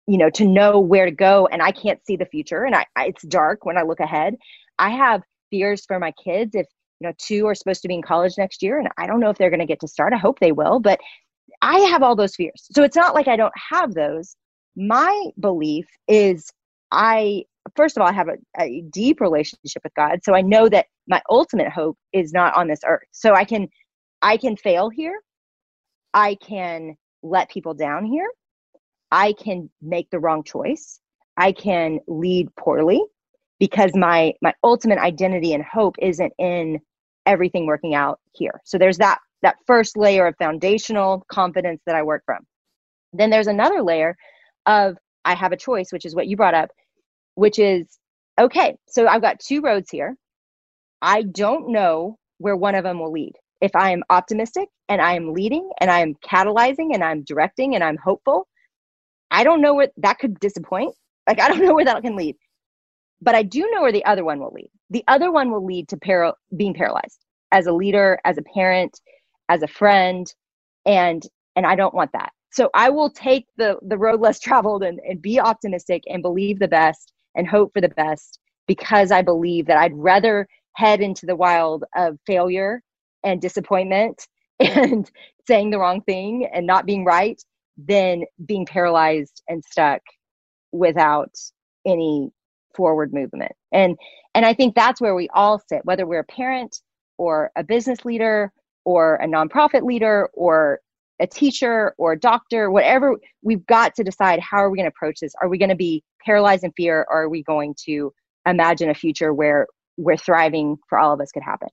you 0.06 0.18
know 0.18 0.30
to 0.30 0.44
know 0.44 0.80
where 0.80 1.06
to 1.06 1.12
go 1.12 1.48
and 1.52 1.62
i 1.62 1.70
can't 1.70 2.04
see 2.04 2.16
the 2.16 2.26
future 2.26 2.64
and 2.64 2.74
I, 2.74 2.84
I, 2.96 3.06
it's 3.06 3.22
dark 3.22 3.64
when 3.64 3.78
i 3.78 3.82
look 3.82 4.00
ahead 4.00 4.34
i 4.78 4.90
have 4.90 5.22
fears 5.50 5.84
for 5.86 5.98
my 6.00 6.12
kids 6.22 6.54
if 6.54 6.66
you 7.02 7.08
know 7.08 7.14
two 7.18 7.46
are 7.46 7.54
supposed 7.54 7.82
to 7.82 7.88
be 7.88 7.94
in 7.94 8.02
college 8.02 8.34
next 8.38 8.62
year 8.62 8.78
and 8.78 8.88
i 8.96 9.06
don't 9.06 9.18
know 9.18 9.30
if 9.30 9.36
they're 9.36 9.50
going 9.50 9.60
to 9.60 9.66
get 9.66 9.80
to 9.80 9.88
start. 9.88 10.12
I 10.12 10.18
hope 10.18 10.38
they 10.38 10.52
will 10.52 10.78
but 10.78 11.00
i 11.60 11.78
have 11.80 12.02
all 12.02 12.14
those 12.14 12.36
fears. 12.36 12.68
So 12.70 12.84
it's 12.84 12.96
not 12.96 13.14
like 13.14 13.28
i 13.28 13.36
don't 13.36 13.52
have 13.70 13.94
those. 13.94 14.36
My 14.76 15.30
belief 15.40 15.86
is 16.06 16.50
i 16.92 17.44
first 17.76 17.96
of 17.96 18.02
all 18.02 18.08
i 18.08 18.12
have 18.12 18.28
a, 18.28 18.36
a 18.60 18.82
deep 18.92 19.20
relationship 19.20 19.82
with 19.82 19.94
god 19.94 20.20
so 20.22 20.34
i 20.34 20.42
know 20.42 20.68
that 20.68 20.86
my 21.08 21.20
ultimate 21.28 21.70
hope 21.70 21.98
is 22.12 22.32
not 22.32 22.56
on 22.56 22.68
this 22.68 22.80
earth. 22.86 23.08
So 23.10 23.34
i 23.34 23.44
can 23.44 23.68
i 24.22 24.36
can 24.36 24.56
fail 24.56 24.88
here. 24.88 25.18
I 26.14 26.36
can 26.36 26.96
let 27.22 27.50
people 27.50 27.74
down 27.74 28.04
here. 28.04 28.28
I 29.10 29.32
can 29.32 29.70
make 29.80 30.08
the 30.10 30.20
wrong 30.20 30.44
choice. 30.44 31.00
I 31.36 31.52
can 31.52 31.98
lead 32.06 32.54
poorly 32.56 33.02
because 33.58 33.94
my 33.94 34.34
my 34.42 34.52
ultimate 34.64 34.98
identity 34.98 35.54
and 35.54 35.64
hope 35.64 35.94
isn't 36.00 36.32
in 36.38 36.80
everything 37.26 37.66
working 37.66 37.94
out 37.94 38.20
here. 38.32 38.60
So 38.64 38.78
there's 38.78 38.98
that 38.98 39.18
that 39.42 39.56
first 39.66 39.96
layer 39.96 40.26
of 40.26 40.36
foundational 40.38 41.24
confidence 41.30 41.82
that 41.86 41.96
I 41.96 42.02
work 42.02 42.22
from. 42.24 42.46
Then 43.12 43.30
there's 43.30 43.48
another 43.48 43.82
layer 43.82 44.16
of 44.66 44.96
I 45.24 45.34
have 45.34 45.52
a 45.52 45.56
choice, 45.56 45.92
which 45.92 46.04
is 46.04 46.14
what 46.14 46.28
you 46.28 46.36
brought 46.36 46.54
up, 46.54 46.70
which 47.34 47.58
is 47.58 47.98
okay, 48.40 48.76
so 48.88 49.06
I've 49.06 49.22
got 49.22 49.40
two 49.40 49.60
roads 49.60 49.90
here. 49.90 50.16
I 51.02 51.22
don't 51.22 51.70
know 51.70 52.18
where 52.38 52.56
one 52.56 52.74
of 52.74 52.84
them 52.84 52.98
will 52.98 53.12
lead. 53.12 53.32
If 53.60 53.76
I 53.76 53.90
am 53.90 54.02
optimistic 54.10 54.68
and 54.88 55.00
I 55.00 55.14
am 55.14 55.32
leading 55.32 55.70
and 55.80 55.90
I 55.90 56.00
am 56.00 56.14
catalyzing 56.24 56.94
and 56.94 57.02
I'm 57.04 57.22
directing 57.22 57.74
and 57.74 57.84
I'm 57.84 57.96
hopeful, 57.96 58.46
I 59.30 59.44
don't 59.44 59.60
know 59.60 59.74
where 59.74 59.88
that 59.98 60.18
could 60.18 60.38
disappoint. 60.40 60.94
Like 61.28 61.40
I 61.40 61.48
don't 61.48 61.64
know 61.64 61.74
where 61.74 61.84
that 61.84 62.02
can 62.02 62.16
lead. 62.16 62.36
But 63.20 63.36
I 63.36 63.44
do 63.44 63.68
know 63.70 63.82
where 63.82 63.92
the 63.92 64.04
other 64.04 64.24
one 64.24 64.40
will 64.40 64.52
lead. 64.52 64.70
The 64.92 65.04
other 65.08 65.32
one 65.32 65.50
will 65.50 65.64
lead 65.64 65.88
to 65.88 65.96
para- 65.96 66.34
being 66.56 66.74
paralyzed 66.74 67.24
as 67.50 67.66
a 67.66 67.72
leader, 67.72 68.20
as 68.26 68.38
a 68.38 68.42
parent, 68.42 69.00
as 69.48 69.62
a 69.62 69.68
friend, 69.68 70.32
and 70.86 71.22
and 71.56 71.66
I 71.66 71.76
don't 71.76 71.94
want 71.94 72.12
that. 72.12 72.32
So 72.52 72.70
I 72.74 72.90
will 72.90 73.10
take 73.10 73.46
the 73.56 73.78
the 73.82 73.98
road 73.98 74.20
less 74.20 74.38
traveled 74.38 74.82
and, 74.82 75.00
and 75.08 75.22
be 75.22 75.40
optimistic 75.40 76.02
and 76.08 76.22
believe 76.22 76.58
the 76.58 76.68
best 76.68 77.12
and 77.34 77.48
hope 77.48 77.72
for 77.72 77.80
the 77.80 77.88
best 77.88 78.38
because 78.66 79.10
I 79.10 79.22
believe 79.22 79.66
that 79.66 79.78
I'd 79.78 79.96
rather 79.96 80.46
head 80.76 81.00
into 81.00 81.24
the 81.26 81.36
wild 81.36 81.84
of 81.96 82.18
failure 82.26 82.82
and 83.24 83.40
disappointment 83.40 84.26
and 84.60 85.10
saying 85.46 85.70
the 85.70 85.78
wrong 85.78 86.02
thing 86.02 86.48
and 86.52 86.66
not 86.66 86.86
being 86.86 87.04
right 87.04 87.42
than 87.78 88.24
being 88.44 88.66
paralyzed 88.66 89.42
and 89.48 89.64
stuck 89.64 90.02
without 90.72 91.34
any 91.86 92.30
forward 92.74 93.12
movement. 93.12 93.52
And 93.72 93.96
and 94.34 94.46
I 94.46 94.54
think 94.54 94.74
that's 94.74 95.00
where 95.00 95.14
we 95.14 95.28
all 95.34 95.58
sit, 95.68 95.84
whether 95.84 96.06
we're 96.06 96.20
a 96.20 96.24
parent 96.24 96.80
or 97.18 97.50
a 97.56 97.62
business 97.62 98.04
leader 98.04 98.52
or 98.84 99.16
a 99.16 99.26
nonprofit 99.26 99.82
leader 99.82 100.28
or 100.32 100.80
a 101.20 101.26
teacher 101.26 101.94
or 101.98 102.12
a 102.12 102.18
doctor, 102.18 102.70
whatever, 102.70 103.16
we've 103.42 103.64
got 103.66 103.94
to 103.94 104.02
decide 104.02 104.40
how 104.40 104.58
are 104.58 104.70
we 104.70 104.76
going 104.76 104.90
to 104.90 104.94
approach 104.94 105.20
this? 105.20 105.34
Are 105.40 105.48
we 105.48 105.58
going 105.58 105.68
to 105.68 105.76
be 105.76 106.02
paralyzed 106.24 106.64
in 106.64 106.72
fear 106.72 107.06
or 107.08 107.22
are 107.22 107.28
we 107.28 107.42
going 107.42 107.74
to 107.84 108.12
imagine 108.46 108.90
a 108.90 108.94
future 108.94 109.32
where 109.32 109.66
where 109.96 110.16
thriving 110.16 110.78
for 110.88 110.98
all 110.98 111.12
of 111.12 111.20
us 111.20 111.30
could 111.30 111.42
happen? 111.42 111.68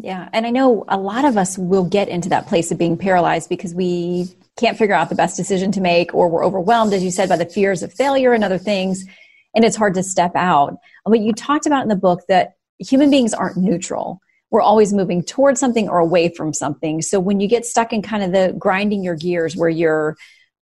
Yeah. 0.00 0.28
And 0.32 0.46
I 0.46 0.50
know 0.50 0.84
a 0.88 0.98
lot 0.98 1.24
of 1.24 1.36
us 1.36 1.58
will 1.58 1.84
get 1.84 2.08
into 2.08 2.30
that 2.30 2.46
place 2.46 2.70
of 2.70 2.78
being 2.78 2.96
paralyzed 2.96 3.48
because 3.48 3.74
we 3.74 4.28
can't 4.56 4.78
figure 4.78 4.94
out 4.94 5.08
the 5.08 5.14
best 5.14 5.36
decision 5.36 5.72
to 5.72 5.80
make 5.80 6.14
or 6.14 6.28
we're 6.28 6.44
overwhelmed, 6.44 6.94
as 6.94 7.04
you 7.04 7.10
said, 7.10 7.28
by 7.28 7.36
the 7.36 7.44
fears 7.44 7.82
of 7.82 7.92
failure 7.92 8.32
and 8.32 8.42
other 8.42 8.58
things 8.58 9.04
and 9.54 9.64
it's 9.64 9.76
hard 9.76 9.94
to 9.94 10.02
step 10.02 10.32
out. 10.34 10.76
But 11.04 11.20
you 11.20 11.32
talked 11.32 11.66
about 11.66 11.82
in 11.82 11.88
the 11.88 11.96
book 11.96 12.22
that 12.28 12.54
human 12.78 13.10
beings 13.10 13.34
aren't 13.34 13.56
neutral. 13.56 14.20
We're 14.50 14.62
always 14.62 14.92
moving 14.92 15.22
towards 15.22 15.60
something 15.60 15.88
or 15.88 15.98
away 15.98 16.32
from 16.34 16.52
something. 16.52 17.02
So 17.02 17.18
when 17.20 17.40
you 17.40 17.48
get 17.48 17.66
stuck 17.66 17.92
in 17.92 18.02
kind 18.02 18.22
of 18.22 18.32
the 18.32 18.54
grinding 18.58 19.02
your 19.02 19.16
gears 19.16 19.56
where 19.56 19.68
you're 19.68 20.16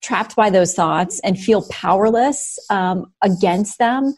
trapped 0.03 0.37
by 0.37 0.51
those 0.51 0.75
thoughts 0.75 1.21
and 1.21 1.39
feel 1.39 1.67
powerless 1.69 2.59
um, 2.71 3.13
against 3.23 3.79
them, 3.79 4.15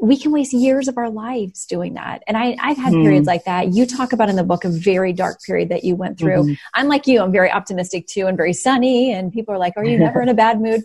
we 0.00 0.18
can 0.18 0.32
waste 0.32 0.52
years 0.52 0.88
of 0.88 0.98
our 0.98 1.08
lives 1.08 1.66
doing 1.66 1.94
that. 1.94 2.22
And 2.26 2.36
I, 2.36 2.56
have 2.60 2.76
had 2.76 2.92
mm. 2.92 3.02
periods 3.02 3.26
like 3.26 3.44
that. 3.44 3.72
You 3.74 3.86
talk 3.86 4.12
about 4.12 4.28
in 4.28 4.36
the 4.36 4.44
book 4.44 4.64
a 4.64 4.68
very 4.68 5.12
dark 5.12 5.40
period 5.42 5.68
that 5.68 5.84
you 5.84 5.94
went 5.94 6.18
through. 6.18 6.42
Mm-hmm. 6.42 6.54
I'm 6.74 6.88
like 6.88 7.06
you, 7.06 7.20
I'm 7.20 7.32
very 7.32 7.50
optimistic 7.50 8.06
too 8.06 8.26
and 8.26 8.36
very 8.36 8.52
sunny. 8.52 9.12
And 9.12 9.32
people 9.32 9.54
are 9.54 9.58
like, 9.58 9.74
Are 9.76 9.84
you 9.84 9.98
never 9.98 10.20
in 10.20 10.28
a 10.28 10.34
bad 10.34 10.60
mood? 10.60 10.82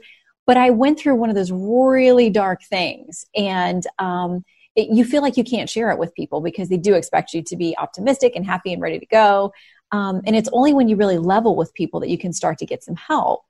But 0.50 0.58
I 0.58 0.72
went 0.72 1.00
through 1.00 1.14
one 1.14 1.30
of 1.30 1.36
those 1.36 1.52
really 1.52 2.32
dark 2.32 2.64
things. 2.64 3.24
And 3.36 3.84
um, 4.00 4.44
it, 4.76 4.90
you 4.90 5.06
feel 5.06 5.22
like 5.22 5.38
you 5.38 5.44
can't 5.44 5.70
share 5.70 5.92
it 5.92 6.00
with 6.00 6.12
people 6.16 6.42
because 6.42 6.70
they 6.70 6.78
do 6.78 6.96
expect 6.96 7.36
you 7.36 7.44
to 7.44 7.56
be 7.56 7.78
optimistic 7.78 8.36
and 8.36 8.44
happy 8.44 8.74
and 8.74 8.82
ready 8.82 8.98
to 8.98 9.06
go. 9.06 9.54
Um, 9.92 10.22
and 10.26 10.36
it's 10.36 10.50
only 10.52 10.74
when 10.74 10.90
you 10.90 10.96
really 10.96 11.20
level 11.20 11.56
with 11.56 11.72
people 11.76 12.00
that 12.00 12.10
you 12.10 12.18
can 12.18 12.34
start 12.34 12.58
to 12.58 12.66
get 12.66 12.84
some 12.84 12.96
help. 12.96 13.44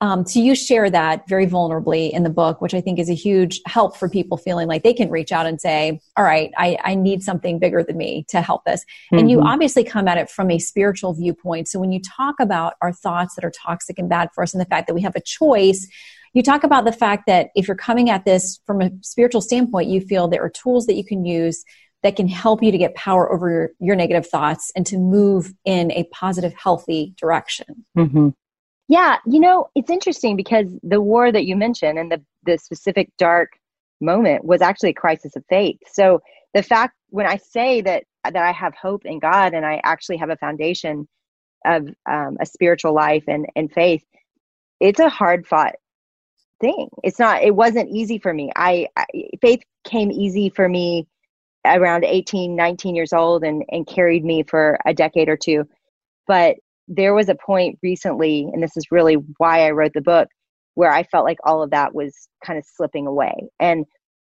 Um, 0.00 0.24
so 0.26 0.38
you 0.38 0.54
share 0.54 0.88
that 0.90 1.28
very 1.28 1.48
vulnerably 1.48 2.12
in 2.12 2.22
the 2.22 2.30
book, 2.30 2.60
which 2.60 2.72
I 2.72 2.80
think 2.80 3.00
is 3.00 3.10
a 3.10 3.14
huge 3.14 3.60
help 3.66 3.96
for 3.96 4.08
people 4.08 4.36
feeling 4.36 4.68
like 4.68 4.84
they 4.84 4.94
can 4.94 5.10
reach 5.10 5.32
out 5.32 5.46
and 5.46 5.60
say, 5.60 6.00
all 6.16 6.24
right, 6.24 6.52
I, 6.56 6.78
I 6.84 6.94
need 6.94 7.24
something 7.24 7.58
bigger 7.58 7.82
than 7.82 7.96
me 7.96 8.26
to 8.28 8.40
help 8.40 8.64
this. 8.64 8.82
Mm-hmm. 8.82 9.18
And 9.18 9.30
you 9.30 9.38
mm-hmm. 9.38 9.48
obviously 9.48 9.82
come 9.82 10.06
at 10.06 10.18
it 10.18 10.30
from 10.30 10.52
a 10.52 10.60
spiritual 10.60 11.14
viewpoint. 11.14 11.66
So 11.66 11.80
when 11.80 11.90
you 11.90 12.00
talk 12.00 12.36
about 12.38 12.74
our 12.80 12.92
thoughts 12.92 13.34
that 13.34 13.44
are 13.44 13.50
toxic 13.50 13.98
and 13.98 14.08
bad 14.08 14.28
for 14.32 14.44
us 14.44 14.54
and 14.54 14.60
the 14.60 14.66
fact 14.66 14.86
that 14.86 14.94
we 14.94 15.02
have 15.02 15.16
a 15.16 15.20
choice, 15.20 15.88
you 16.34 16.42
talk 16.42 16.64
about 16.64 16.84
the 16.84 16.92
fact 16.92 17.24
that 17.26 17.48
if 17.54 17.66
you're 17.66 17.76
coming 17.76 18.10
at 18.10 18.24
this 18.24 18.60
from 18.66 18.80
a 18.80 18.90
spiritual 19.02 19.40
standpoint, 19.40 19.88
you 19.88 20.00
feel 20.00 20.28
there 20.28 20.42
are 20.42 20.50
tools 20.50 20.86
that 20.86 20.94
you 20.94 21.04
can 21.04 21.24
use 21.24 21.64
that 22.02 22.16
can 22.16 22.28
help 22.28 22.62
you 22.62 22.70
to 22.70 22.76
get 22.76 22.94
power 22.94 23.32
over 23.32 23.48
your, 23.48 23.70
your 23.80 23.96
negative 23.96 24.26
thoughts 24.26 24.70
and 24.76 24.86
to 24.86 24.98
move 24.98 25.54
in 25.64 25.90
a 25.92 26.04
positive, 26.12 26.52
healthy 26.54 27.14
direction. 27.16 27.86
Mm-hmm. 27.96 28.28
Yeah, 28.88 29.16
you 29.24 29.40
know, 29.40 29.68
it's 29.74 29.90
interesting 29.90 30.36
because 30.36 30.66
the 30.82 31.00
war 31.00 31.32
that 31.32 31.46
you 31.46 31.56
mentioned 31.56 31.98
and 31.98 32.12
the, 32.12 32.22
the 32.44 32.58
specific 32.58 33.10
dark 33.16 33.52
moment 34.00 34.44
was 34.44 34.60
actually 34.60 34.90
a 34.90 34.94
crisis 34.94 35.34
of 35.36 35.44
faith. 35.48 35.78
So 35.90 36.20
the 36.52 36.62
fact 36.62 36.94
when 37.08 37.26
I 37.26 37.38
say 37.38 37.80
that 37.80 38.04
that 38.24 38.36
I 38.36 38.52
have 38.52 38.74
hope 38.74 39.04
in 39.04 39.18
God 39.18 39.54
and 39.54 39.64
I 39.64 39.80
actually 39.84 40.16
have 40.16 40.30
a 40.30 40.36
foundation 40.36 41.06
of 41.64 41.88
um, 42.08 42.36
a 42.40 42.46
spiritual 42.46 42.94
life 42.94 43.24
and, 43.28 43.46
and 43.54 43.72
faith, 43.72 44.02
it's 44.80 45.00
a 45.00 45.08
hard 45.08 45.46
fought 45.46 45.74
thing. 46.64 46.88
It's 47.02 47.18
not, 47.18 47.42
it 47.42 47.54
wasn't 47.54 47.90
easy 47.90 48.18
for 48.18 48.32
me. 48.32 48.50
I, 48.56 48.88
I, 48.96 49.04
faith 49.40 49.60
came 49.84 50.10
easy 50.10 50.48
for 50.48 50.68
me 50.68 51.06
around 51.66 52.04
18, 52.04 52.56
19 52.56 52.94
years 52.94 53.12
old 53.12 53.44
and, 53.44 53.64
and 53.68 53.86
carried 53.86 54.24
me 54.24 54.42
for 54.42 54.78
a 54.86 54.94
decade 54.94 55.28
or 55.28 55.36
two. 55.36 55.64
But 56.26 56.56
there 56.88 57.14
was 57.14 57.28
a 57.28 57.34
point 57.34 57.78
recently, 57.82 58.48
and 58.52 58.62
this 58.62 58.76
is 58.76 58.90
really 58.90 59.16
why 59.36 59.66
I 59.66 59.72
wrote 59.72 59.92
the 59.92 60.00
book, 60.00 60.28
where 60.74 60.90
I 60.90 61.02
felt 61.04 61.26
like 61.26 61.38
all 61.44 61.62
of 61.62 61.70
that 61.70 61.94
was 61.94 62.28
kind 62.44 62.58
of 62.58 62.64
slipping 62.64 63.06
away. 63.06 63.34
And, 63.60 63.84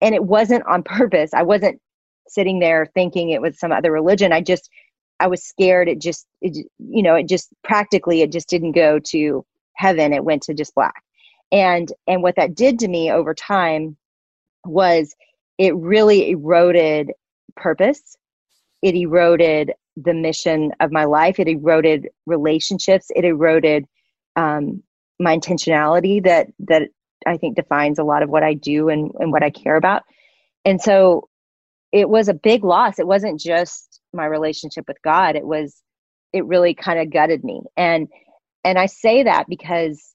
and 0.02 0.14
it 0.14 0.26
wasn't 0.26 0.66
on 0.68 0.84
purpose. 0.84 1.34
I 1.34 1.44
wasn't 1.44 1.80
sitting 2.28 2.60
there 2.60 2.88
thinking 2.94 3.30
it 3.30 3.42
was 3.42 3.58
some 3.58 3.72
other 3.72 3.92
religion. 3.92 4.34
I 4.34 4.42
just, 4.42 4.70
I 5.22 5.28
was 5.28 5.44
scared. 5.44 5.88
It 5.88 6.02
just, 6.02 6.28
it, 6.42 6.68
you 6.78 7.02
know, 7.02 7.16
it 7.16 7.28
just 7.28 7.50
practically, 7.64 8.22
it 8.22 8.34
just 8.34 8.50
didn't 8.50 8.74
go 8.74 9.00
to 9.12 9.46
heaven. 9.76 10.12
It 10.12 10.26
went 10.26 10.44
to 10.44 10.54
just 10.54 10.76
black 10.76 11.04
and 11.52 11.92
and 12.08 12.22
what 12.22 12.36
that 12.36 12.56
did 12.56 12.80
to 12.80 12.88
me 12.88 13.12
over 13.12 13.34
time 13.34 13.98
was 14.66 15.16
it 15.58 15.76
really 15.76 16.32
eroded 16.32 17.12
purpose. 17.56 18.18
It 18.82 18.96
eroded 18.96 19.74
the 19.96 20.14
mission 20.14 20.72
of 20.80 20.92
my 20.92 21.06
life. 21.06 21.40
It 21.40 21.48
eroded 21.48 22.10
relationships. 22.26 23.08
It 23.16 23.26
eroded 23.26 23.86
um, 24.36 24.84
my 25.20 25.36
intentionality 25.36 26.24
that 26.24 26.48
that 26.60 26.84
i 27.26 27.38
think 27.38 27.56
defines 27.56 27.98
a 27.98 28.04
lot 28.04 28.22
of 28.22 28.30
what 28.30 28.44
i 28.44 28.54
do 28.54 28.90
and, 28.90 29.12
and 29.20 29.32
what 29.32 29.44
i 29.44 29.50
care 29.50 29.76
about. 29.76 30.04
And 30.66 30.82
so 30.82 31.30
it 31.92 32.10
was 32.10 32.28
a 32.28 32.34
big 32.34 32.64
loss. 32.64 33.00
It 33.00 33.08
wasn't 33.08 33.40
just 33.40 34.02
my 34.14 34.26
relationship 34.26 34.86
with 34.88 35.02
god. 35.04 35.36
It 35.36 35.46
was 35.46 35.82
it 36.34 36.46
really 36.46 36.74
kind 36.74 37.00
of 37.00 37.12
gutted 37.12 37.44
me. 37.44 37.62
And 37.76 38.08
and 38.64 38.78
i 38.78 38.86
say 38.86 39.24
that 39.24 39.48
because 39.48 40.14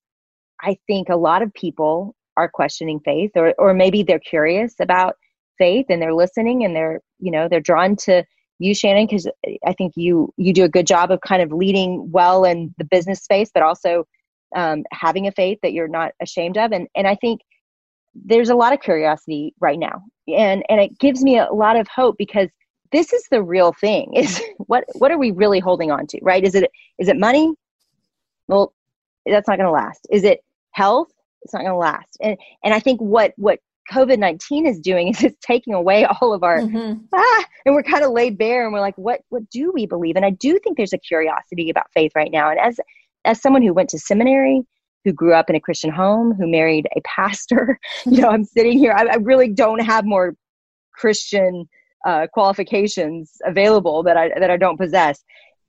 I 0.62 0.76
think 0.86 1.08
a 1.08 1.16
lot 1.16 1.42
of 1.42 1.52
people 1.54 2.14
are 2.36 2.48
questioning 2.48 3.00
faith 3.04 3.32
or 3.36 3.54
or 3.58 3.74
maybe 3.74 4.02
they're 4.02 4.18
curious 4.18 4.74
about 4.80 5.16
faith 5.58 5.86
and 5.90 6.00
they're 6.00 6.14
listening 6.14 6.64
and 6.64 6.74
they're 6.74 7.00
you 7.18 7.30
know 7.30 7.48
they're 7.48 7.60
drawn 7.60 7.96
to 7.96 8.24
you 8.58 8.74
Shannon 8.74 9.06
because 9.06 9.28
I 9.66 9.72
think 9.74 9.92
you 9.96 10.32
you 10.36 10.52
do 10.52 10.64
a 10.64 10.68
good 10.68 10.86
job 10.86 11.10
of 11.10 11.20
kind 11.20 11.42
of 11.42 11.52
leading 11.52 12.10
well 12.10 12.44
in 12.44 12.74
the 12.78 12.84
business 12.84 13.20
space 13.20 13.50
but 13.52 13.62
also 13.62 14.06
um, 14.54 14.84
having 14.92 15.26
a 15.26 15.32
faith 15.32 15.58
that 15.62 15.72
you're 15.72 15.88
not 15.88 16.12
ashamed 16.20 16.58
of. 16.58 16.72
And 16.72 16.88
and 16.94 17.06
I 17.06 17.14
think 17.16 17.40
there's 18.14 18.50
a 18.50 18.54
lot 18.54 18.72
of 18.72 18.80
curiosity 18.80 19.54
right 19.60 19.78
now. 19.78 20.02
And 20.28 20.64
and 20.68 20.80
it 20.80 20.98
gives 20.98 21.22
me 21.22 21.38
a 21.38 21.52
lot 21.52 21.76
of 21.76 21.88
hope 21.88 22.16
because 22.18 22.48
this 22.92 23.12
is 23.12 23.26
the 23.30 23.42
real 23.42 23.72
thing. 23.72 24.12
Is 24.16 24.40
what 24.58 24.84
what 24.94 25.10
are 25.10 25.18
we 25.18 25.30
really 25.30 25.60
holding 25.60 25.90
on 25.90 26.06
to 26.08 26.18
right? 26.22 26.44
Is 26.44 26.54
it 26.54 26.70
is 26.98 27.08
it 27.08 27.18
money? 27.18 27.52
Well 28.48 28.72
that's 29.26 29.48
not 29.48 29.56
going 29.56 29.66
to 29.66 29.72
last. 29.72 30.06
Is 30.10 30.24
it 30.24 30.40
health 30.72 31.12
it's 31.42 31.52
not 31.52 31.60
going 31.60 31.72
to 31.72 31.76
last. 31.76 32.16
And 32.20 32.36
and 32.64 32.74
i 32.74 32.80
think 32.80 33.00
what 33.00 33.32
what 33.36 33.58
covid-19 33.92 34.66
is 34.66 34.78
doing 34.78 35.08
is 35.14 35.22
it's 35.22 35.38
taking 35.44 35.74
away 35.74 36.04
all 36.04 36.32
of 36.32 36.42
our 36.42 36.60
mm-hmm. 36.60 37.00
ah, 37.14 37.44
and 37.66 37.74
we're 37.74 37.82
kind 37.82 38.04
of 38.04 38.12
laid 38.12 38.38
bare 38.38 38.64
and 38.64 38.72
we're 38.72 38.80
like 38.80 38.96
what 38.96 39.20
what 39.28 39.48
do 39.50 39.72
we 39.74 39.86
believe? 39.86 40.16
And 40.16 40.24
i 40.24 40.30
do 40.30 40.58
think 40.62 40.76
there's 40.76 40.92
a 40.92 40.98
curiosity 40.98 41.70
about 41.70 41.92
faith 41.92 42.12
right 42.14 42.30
now. 42.32 42.50
And 42.50 42.60
as 42.60 42.78
as 43.24 43.40
someone 43.40 43.62
who 43.62 43.72
went 43.72 43.90
to 43.90 43.98
seminary 43.98 44.62
who 45.04 45.12
grew 45.12 45.34
up 45.34 45.50
in 45.50 45.56
a 45.56 45.60
christian 45.60 45.90
home 45.90 46.32
who 46.32 46.48
married 46.48 46.86
a 46.96 47.00
pastor 47.04 47.78
you 48.06 48.20
know 48.20 48.28
i'm 48.28 48.44
sitting 48.44 48.78
here 48.78 48.92
I, 48.92 49.04
I 49.06 49.16
really 49.16 49.48
don't 49.48 49.80
have 49.80 50.04
more 50.04 50.34
christian 50.94 51.68
uh, 52.04 52.26
qualifications 52.32 53.32
available 53.44 54.02
that 54.04 54.16
i 54.16 54.28
that 54.38 54.50
i 54.50 54.56
don't 54.56 54.76
possess. 54.78 55.22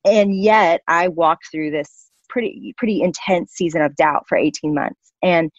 And 0.06 0.36
yet 0.36 0.82
i 0.88 1.08
walked 1.08 1.48
through 1.52 1.72
this 1.72 2.12
pretty 2.34 2.74
pretty 2.78 3.02
intense 3.02 3.52
season 3.54 3.82
of 3.82 3.96
doubt 3.96 4.26
for 4.28 4.38
18 4.38 4.74
months. 4.74 5.12
And 5.22 5.52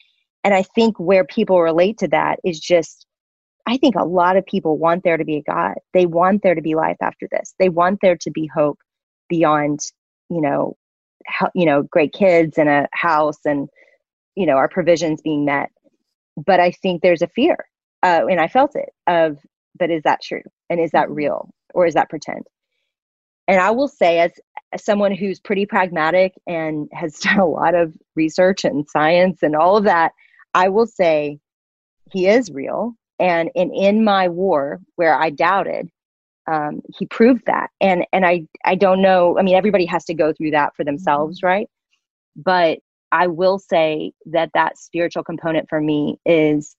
and 0.42 0.52
i 0.52 0.62
think 0.62 0.98
where 0.98 1.24
people 1.24 1.62
relate 1.62 1.98
to 1.98 2.08
that 2.08 2.38
is 2.44 2.60
just 2.60 3.06
i 3.66 3.76
think 3.76 3.94
a 3.94 4.04
lot 4.04 4.36
of 4.36 4.44
people 4.46 4.78
want 4.78 5.04
there 5.04 5.16
to 5.16 5.24
be 5.24 5.36
a 5.36 5.42
god. 5.42 5.74
They 5.94 6.06
want 6.06 6.42
there 6.42 6.54
to 6.54 6.62
be 6.62 6.74
life 6.74 6.98
after 7.00 7.26
this. 7.30 7.54
They 7.58 7.68
want 7.68 8.00
there 8.02 8.16
to 8.16 8.30
be 8.30 8.50
hope 8.54 8.78
beyond 9.28 9.80
you 10.30 10.40
know 10.40 10.76
how, 11.26 11.50
you 11.54 11.66
know 11.66 11.82
great 11.84 12.12
kids 12.12 12.58
and 12.58 12.68
a 12.68 12.88
house 12.92 13.38
and 13.44 13.68
you 14.34 14.46
know 14.46 14.56
our 14.56 14.68
provisions 14.68 15.22
being 15.22 15.44
met. 15.44 15.70
But 16.36 16.60
i 16.60 16.72
think 16.72 17.02
there's 17.02 17.22
a 17.22 17.28
fear 17.28 17.56
uh, 18.02 18.26
and 18.28 18.40
i 18.40 18.48
felt 18.48 18.74
it 18.74 18.90
of 19.06 19.38
but 19.78 19.90
is 19.90 20.02
that 20.04 20.22
true? 20.22 20.42
And 20.70 20.80
is 20.80 20.90
that 20.92 21.06
mm-hmm. 21.06 21.14
real? 21.14 21.50
Or 21.74 21.86
is 21.86 21.94
that 21.94 22.08
pretend 22.08 22.44
and 23.48 23.60
I 23.60 23.70
will 23.70 23.88
say, 23.88 24.20
as, 24.20 24.32
as 24.72 24.84
someone 24.84 25.12
who's 25.12 25.40
pretty 25.40 25.66
pragmatic 25.66 26.34
and 26.46 26.88
has 26.92 27.18
done 27.20 27.38
a 27.38 27.46
lot 27.46 27.74
of 27.74 27.94
research 28.16 28.64
and 28.64 28.88
science 28.88 29.42
and 29.42 29.54
all 29.56 29.76
of 29.76 29.84
that, 29.84 30.12
I 30.54 30.68
will 30.68 30.86
say 30.86 31.38
he 32.12 32.28
is 32.28 32.50
real. 32.50 32.94
And 33.18 33.50
in, 33.54 33.72
in 33.72 34.04
my 34.04 34.28
war, 34.28 34.80
where 34.96 35.14
I 35.14 35.30
doubted, 35.30 35.88
um, 36.50 36.82
he 36.98 37.06
proved 37.06 37.46
that. 37.46 37.70
And 37.80 38.04
and 38.12 38.26
I 38.26 38.46
I 38.64 38.74
don't 38.74 39.00
know. 39.00 39.38
I 39.38 39.42
mean, 39.42 39.54
everybody 39.54 39.86
has 39.86 40.04
to 40.06 40.14
go 40.14 40.32
through 40.32 40.50
that 40.50 40.76
for 40.76 40.84
themselves, 40.84 41.38
mm-hmm. 41.38 41.46
right? 41.46 41.70
But 42.36 42.80
I 43.12 43.28
will 43.28 43.58
say 43.58 44.12
that 44.26 44.50
that 44.54 44.76
spiritual 44.76 45.22
component 45.22 45.68
for 45.68 45.80
me 45.80 46.18
is 46.26 46.76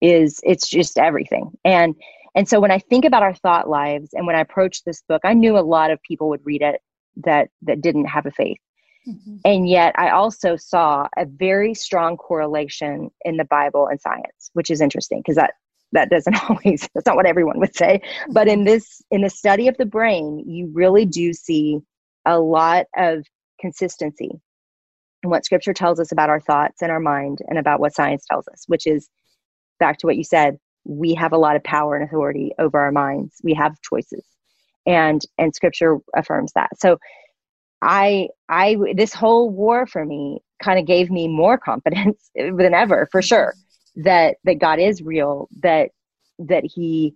is 0.00 0.40
it's 0.44 0.68
just 0.68 0.98
everything. 0.98 1.52
And 1.64 1.94
and 2.34 2.48
so 2.48 2.60
when 2.60 2.70
I 2.70 2.78
think 2.78 3.04
about 3.04 3.22
our 3.22 3.34
thought 3.34 3.68
lives 3.68 4.10
and 4.12 4.26
when 4.26 4.36
I 4.36 4.40
approached 4.40 4.84
this 4.84 5.02
book, 5.08 5.22
I 5.24 5.34
knew 5.34 5.56
a 5.56 5.60
lot 5.60 5.90
of 5.90 6.02
people 6.02 6.28
would 6.30 6.44
read 6.44 6.62
it 6.62 6.80
that 7.24 7.48
that 7.62 7.80
didn't 7.80 8.06
have 8.06 8.26
a 8.26 8.30
faith. 8.30 8.58
Mm-hmm. 9.08 9.36
And 9.44 9.68
yet 9.68 9.94
I 9.98 10.10
also 10.10 10.56
saw 10.56 11.06
a 11.16 11.26
very 11.26 11.74
strong 11.74 12.16
correlation 12.16 13.10
in 13.24 13.36
the 13.36 13.44
Bible 13.44 13.86
and 13.86 14.00
science, 14.00 14.50
which 14.54 14.70
is 14.70 14.80
interesting 14.80 15.20
because 15.20 15.36
that 15.36 15.52
that 15.92 16.10
doesn't 16.10 16.36
always 16.50 16.88
that's 16.94 17.06
not 17.06 17.16
what 17.16 17.26
everyone 17.26 17.60
would 17.60 17.76
say. 17.76 18.00
But 18.30 18.48
in 18.48 18.64
this 18.64 19.02
in 19.10 19.20
the 19.20 19.30
study 19.30 19.68
of 19.68 19.76
the 19.76 19.86
brain, 19.86 20.42
you 20.46 20.70
really 20.72 21.06
do 21.06 21.32
see 21.32 21.80
a 22.26 22.38
lot 22.38 22.86
of 22.96 23.24
consistency 23.60 24.30
in 25.22 25.30
what 25.30 25.44
scripture 25.44 25.72
tells 25.72 26.00
us 26.00 26.12
about 26.12 26.30
our 26.30 26.40
thoughts 26.40 26.82
and 26.82 26.90
our 26.90 27.00
mind 27.00 27.38
and 27.48 27.58
about 27.58 27.80
what 27.80 27.94
science 27.94 28.24
tells 28.28 28.48
us, 28.48 28.64
which 28.66 28.86
is 28.86 29.08
back 29.78 29.98
to 29.98 30.06
what 30.06 30.16
you 30.16 30.24
said, 30.24 30.58
we 30.84 31.14
have 31.14 31.32
a 31.32 31.38
lot 31.38 31.56
of 31.56 31.64
power 31.64 31.96
and 31.96 32.04
authority 32.04 32.52
over 32.58 32.78
our 32.78 32.92
minds. 32.92 33.36
We 33.42 33.54
have 33.54 33.80
choices. 33.82 34.24
And 34.86 35.22
and 35.38 35.54
scripture 35.54 35.98
affirms 36.14 36.52
that. 36.54 36.70
So 36.78 36.98
I 37.80 38.28
I 38.48 38.76
this 38.94 39.14
whole 39.14 39.50
war 39.50 39.86
for 39.86 40.04
me 40.04 40.40
kind 40.62 40.78
of 40.78 40.86
gave 40.86 41.10
me 41.10 41.28
more 41.28 41.58
confidence 41.70 42.30
than 42.34 42.74
ever 42.74 43.08
for 43.10 43.22
sure 43.22 43.54
that 43.96 44.36
that 44.44 44.58
God 44.58 44.78
is 44.78 45.02
real, 45.02 45.48
that 45.62 45.90
that 46.38 46.64
he 46.64 47.14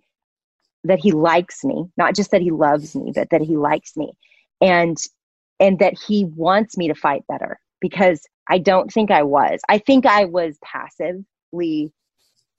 that 0.85 0.99
he 0.99 1.11
likes 1.11 1.63
me, 1.63 1.85
not 1.97 2.15
just 2.15 2.31
that 2.31 2.41
he 2.41 2.51
loves 2.51 2.95
me, 2.95 3.11
but 3.13 3.29
that 3.31 3.41
he 3.41 3.57
likes 3.57 3.95
me. 3.97 4.13
And 4.61 4.97
and 5.59 5.79
that 5.79 5.97
he 6.07 6.25
wants 6.25 6.77
me 6.77 6.87
to 6.87 6.95
fight 6.95 7.23
better 7.27 7.59
because 7.81 8.21
I 8.49 8.57
don't 8.57 8.91
think 8.91 9.11
I 9.11 9.23
was. 9.23 9.59
I 9.69 9.77
think 9.77 10.05
I 10.05 10.25
was 10.25 10.57
passively 10.63 11.91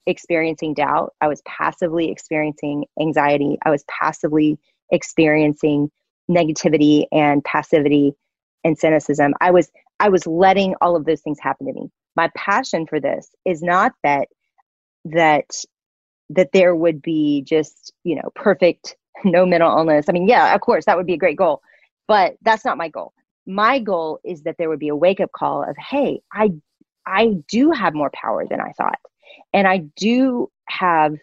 experiencing 0.07 0.73
doubt. 0.73 1.13
I 1.21 1.27
was 1.27 1.41
passively 1.45 2.09
experiencing 2.09 2.85
anxiety. 2.99 3.57
I 3.65 3.69
was 3.69 3.83
passively 3.87 4.57
experiencing 4.91 5.91
negativity 6.29 7.05
and 7.11 7.43
passivity 7.43 8.13
and 8.63 8.77
cynicism. 8.77 9.33
I 9.41 9.51
was 9.51 9.71
I 9.99 10.09
was 10.09 10.25
letting 10.25 10.75
all 10.81 10.95
of 10.95 11.05
those 11.05 11.21
things 11.21 11.39
happen 11.39 11.67
to 11.67 11.73
me. 11.73 11.89
My 12.15 12.29
passion 12.35 12.87
for 12.87 12.99
this 12.99 13.29
is 13.45 13.61
not 13.61 13.93
that 14.03 14.27
that 15.05 15.45
that 16.29 16.51
there 16.53 16.75
would 16.75 17.01
be 17.01 17.41
just, 17.41 17.93
you 18.03 18.15
know, 18.15 18.29
perfect 18.35 18.95
no 19.23 19.45
mental 19.45 19.77
illness. 19.77 20.05
I 20.09 20.13
mean, 20.13 20.27
yeah, 20.27 20.53
of 20.55 20.61
course 20.61 20.85
that 20.85 20.97
would 20.97 21.05
be 21.05 21.13
a 21.13 21.17
great 21.17 21.37
goal, 21.37 21.61
but 22.07 22.35
that's 22.41 22.65
not 22.65 22.77
my 22.77 22.89
goal. 22.89 23.13
My 23.45 23.79
goal 23.79 24.19
is 24.23 24.43
that 24.43 24.55
there 24.57 24.69
would 24.69 24.79
be 24.79 24.89
a 24.89 24.95
wake 24.95 25.19
up 25.19 25.31
call 25.35 25.63
of, 25.63 25.75
hey, 25.77 26.21
I 26.33 26.51
I 27.05 27.35
do 27.47 27.71
have 27.71 27.93
more 27.95 28.11
power 28.13 28.45
than 28.47 28.61
I 28.61 28.71
thought. 28.73 28.99
And 29.53 29.67
I 29.67 29.83
do 29.95 30.49
have, 30.67 31.15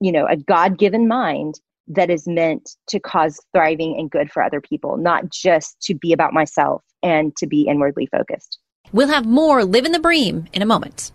you 0.00 0.12
know, 0.12 0.26
a 0.26 0.36
God 0.36 0.78
given 0.78 1.08
mind 1.08 1.60
that 1.88 2.10
is 2.10 2.26
meant 2.26 2.76
to 2.88 3.00
cause 3.00 3.40
thriving 3.52 3.96
and 3.98 4.10
good 4.10 4.30
for 4.30 4.42
other 4.42 4.60
people, 4.60 4.96
not 4.96 5.28
just 5.30 5.80
to 5.82 5.94
be 5.94 6.12
about 6.12 6.32
myself 6.32 6.82
and 7.02 7.36
to 7.36 7.46
be 7.46 7.62
inwardly 7.62 8.06
focused. 8.06 8.58
We'll 8.92 9.08
have 9.08 9.26
more 9.26 9.64
Livin' 9.64 9.92
the 9.92 9.98
Bream 9.98 10.46
in 10.52 10.62
a 10.62 10.66
moment. 10.66 11.12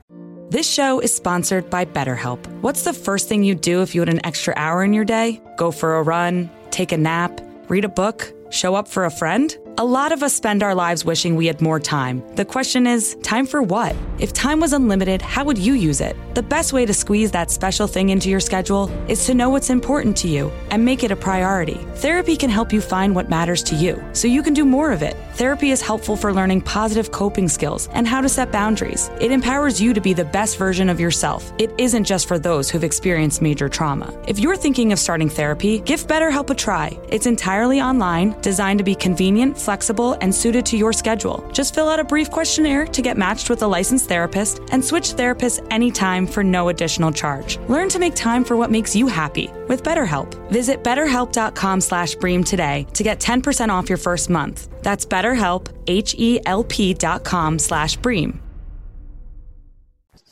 This 0.50 0.70
show 0.70 1.00
is 1.00 1.14
sponsored 1.14 1.70
by 1.70 1.86
BetterHelp. 1.86 2.46
What's 2.62 2.84
the 2.84 2.94
first 2.94 3.28
thing 3.28 3.44
you'd 3.44 3.62
do 3.62 3.82
if 3.82 3.94
you 3.94 4.02
had 4.02 4.10
an 4.10 4.26
extra 4.26 4.54
hour 4.56 4.84
in 4.84 4.94
your 4.94 5.06
day? 5.06 5.42
Go 5.58 5.72
for 5.72 5.98
a 5.98 6.04
run, 6.04 6.50
take 6.72 6.92
a 6.92 6.98
nap, 6.98 7.42
read 7.68 7.84
a 7.86 7.90
book, 7.90 8.32
show 8.50 8.76
up 8.76 8.88
for 8.88 9.04
a 9.04 9.12
friend? 9.12 9.56
A 9.80 9.86
lot 9.86 10.12
of 10.12 10.24
us 10.24 10.34
spend 10.34 10.64
our 10.64 10.74
lives 10.74 11.06
wishing 11.06 11.36
we 11.36 11.46
had 11.46 11.62
more 11.62 11.80
time. 11.80 12.24
The 12.34 12.44
question 12.44 12.88
is, 12.88 13.16
time 13.22 13.46
for 13.46 13.62
what? 13.62 13.96
If 14.18 14.34
time 14.34 14.60
was 14.60 14.74
unlimited, 14.74 15.22
how 15.22 15.44
would 15.44 15.60
you 15.60 15.74
use 15.74 16.02
it? 16.02 16.16
The 16.34 16.42
best 16.42 16.74
way 16.74 16.84
to 16.88 16.94
squeeze 16.96 17.30
that 17.30 17.52
special 17.52 17.86
thing 17.86 18.10
into 18.10 18.28
your 18.28 18.40
schedule 18.40 18.90
is 19.08 19.24
to 19.28 19.36
know 19.36 19.52
what's 19.52 19.70
important 19.70 20.18
to 20.18 20.28
you 20.28 20.52
and 20.72 20.84
make 20.84 21.04
it 21.04 21.12
a 21.12 21.16
priority. 21.16 21.76
Therapy 21.98 22.36
can 22.36 22.50
help 22.50 22.74
you 22.74 22.82
find 22.82 23.14
what 23.14 23.30
matters 23.30 23.62
to 23.64 23.76
you 23.76 24.04
so 24.14 24.28
you 24.28 24.42
can 24.42 24.56
do 24.56 24.66
more 24.66 24.92
of 24.92 25.04
it. 25.04 25.16
Therapy 25.34 25.70
is 25.70 25.80
helpful 25.80 26.18
for 26.18 26.34
learning 26.34 26.62
positive 26.62 27.12
coping 27.12 27.48
skills 27.48 27.88
and 27.94 28.08
how 28.08 28.20
to 28.20 28.30
set 28.30 28.52
boundaries. 28.52 29.12
It 29.22 29.32
empowers 29.32 29.80
you 29.80 29.94
to 29.94 30.02
be 30.02 30.14
the 30.14 30.26
best 30.26 30.58
version 30.58 30.90
of 30.90 31.00
yourself. 31.00 31.54
It 31.60 31.72
isn't 31.78 32.06
just 32.06 32.28
for 32.28 32.40
those 32.40 32.72
who've 32.72 32.84
experienced 32.84 33.44
major 33.44 33.70
trauma. 33.70 34.12
If 34.28 34.40
you're 34.40 34.58
thinking 34.58 34.92
of 34.92 34.98
starting 34.98 35.30
therapy, 35.30 35.82
give 35.82 36.08
BetterHelp 36.08 36.50
a 36.50 36.56
try. 36.56 36.98
It's 37.10 37.28
entirely 37.28 37.80
online, 37.80 38.36
designed 38.42 38.80
to 38.80 38.84
be 38.84 38.96
convenient, 38.96 39.60
flexible, 39.68 40.16
and 40.22 40.34
suited 40.34 40.66
to 40.68 40.78
your 40.78 40.94
schedule. 40.94 41.38
Just 41.52 41.76
fill 41.76 41.90
out 41.90 42.00
a 42.00 42.12
brief 42.14 42.32
questionnaire 42.32 42.86
to 42.88 43.02
get 43.02 43.18
matched 43.18 43.50
with 43.50 43.62
a 43.64 43.68
licensed 43.68 44.08
therapist 44.08 44.62
and 44.72 44.84
switch 44.84 45.10
therapists 45.20 45.60
anytime 45.70 46.26
for 46.26 46.42
no 46.42 46.70
additional 46.70 47.12
charge. 47.12 47.58
Learn 47.68 47.90
to 47.90 48.00
make 48.00 48.16
time 48.16 48.46
for 48.46 48.56
what 48.56 48.72
makes 48.72 48.96
you 48.96 49.08
happy 49.08 49.48
with 49.68 49.84
BetterHelp. 49.84 50.30
Visit 50.50 50.84
betterhelp.com 50.84 51.82
slash 51.82 52.16
bream 52.16 52.44
today 52.44 52.88
to 52.94 53.04
get 53.04 53.20
10% 53.20 53.68
off 53.70 53.90
your 53.90 53.98
first 53.98 54.30
month. 54.30 54.70
That's 54.84 55.06
betterhelp, 55.06 55.68
H-E-L-P 55.88 56.94
dot 56.94 57.26
com 57.26 57.60
slash 57.60 57.98
bream. 57.98 58.40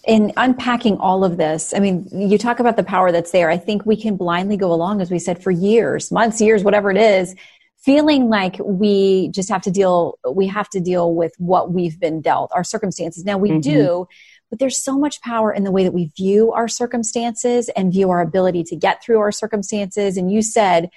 in 0.07 0.31
unpacking 0.37 0.97
all 0.99 1.23
of 1.23 1.37
this, 1.37 1.73
I 1.73 1.79
mean, 1.79 2.07
you 2.11 2.37
talk 2.37 2.59
about 2.59 2.75
the 2.77 2.83
power 2.83 3.11
that's 3.11 3.31
there. 3.31 3.49
I 3.49 3.57
think 3.57 3.85
we 3.85 3.97
can 3.97 4.15
blindly 4.15 4.55
go 4.55 4.71
along, 4.71 5.01
as 5.01 5.09
we 5.09 5.19
said, 5.19 5.41
for 5.43 5.51
years, 5.51 6.11
months, 6.11 6.39
years, 6.39 6.63
whatever 6.63 6.91
it 6.91 6.97
is, 6.97 7.35
feeling 7.85 8.29
like 8.29 8.57
we 8.59 9.29
just 9.29 9.49
have 9.49 9.61
to 9.61 9.71
deal, 9.71 10.17
we 10.29 10.47
have 10.47 10.67
to 10.69 10.79
deal 10.79 11.13
with 11.13 11.33
what 11.37 11.71
we've 11.71 11.99
been 11.99 12.19
dealt, 12.19 12.51
our 12.53 12.63
circumstances. 12.63 13.23
Now 13.23 13.37
we 13.37 13.51
mm-hmm. 13.51 13.59
do, 13.59 14.07
but 14.49 14.57
there's 14.57 14.83
so 14.83 14.97
much 14.97 15.21
power 15.21 15.53
in 15.53 15.63
the 15.63 15.71
way 15.71 15.83
that 15.83 15.93
we 15.93 16.11
view 16.17 16.51
our 16.51 16.67
circumstances 16.67 17.69
and 17.69 17.93
view 17.93 18.09
our 18.09 18.21
ability 18.21 18.63
to 18.65 18.75
get 18.75 19.03
through 19.03 19.19
our 19.19 19.31
circumstances. 19.31 20.17
And 20.17 20.31
you 20.31 20.41
said, 20.41 20.89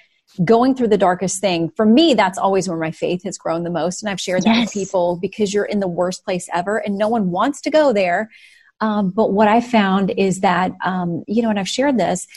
going 0.43 0.75
through 0.75 0.87
the 0.87 0.97
darkest 0.97 1.41
thing 1.41 1.71
for 1.75 1.87
me 1.87 2.13
that's 2.13 2.37
always 2.37 2.69
where 2.69 2.77
my 2.77 2.91
faith 2.91 3.23
has 3.23 3.35
grown 3.35 3.63
the 3.63 3.69
most 3.71 4.03
and 4.03 4.11
i've 4.11 4.21
shared 4.21 4.43
that 4.43 4.57
yes. 4.57 4.67
with 4.67 4.73
people 4.75 5.17
because 5.19 5.51
you're 5.51 5.65
in 5.65 5.79
the 5.79 5.87
worst 5.87 6.23
place 6.23 6.47
ever 6.53 6.77
and 6.77 6.99
no 6.99 7.07
one 7.07 7.31
wants 7.31 7.61
to 7.61 7.71
go 7.71 7.91
there 7.91 8.29
um, 8.81 9.09
but 9.09 9.31
what 9.31 9.47
I 9.47 9.61
found 9.61 10.11
is 10.11 10.39
that, 10.39 10.71
um, 10.83 11.23
you 11.27 11.41
know, 11.41 11.49
and 11.49 11.59
I've 11.59 11.67
shared 11.67 11.97
this, 11.97 12.27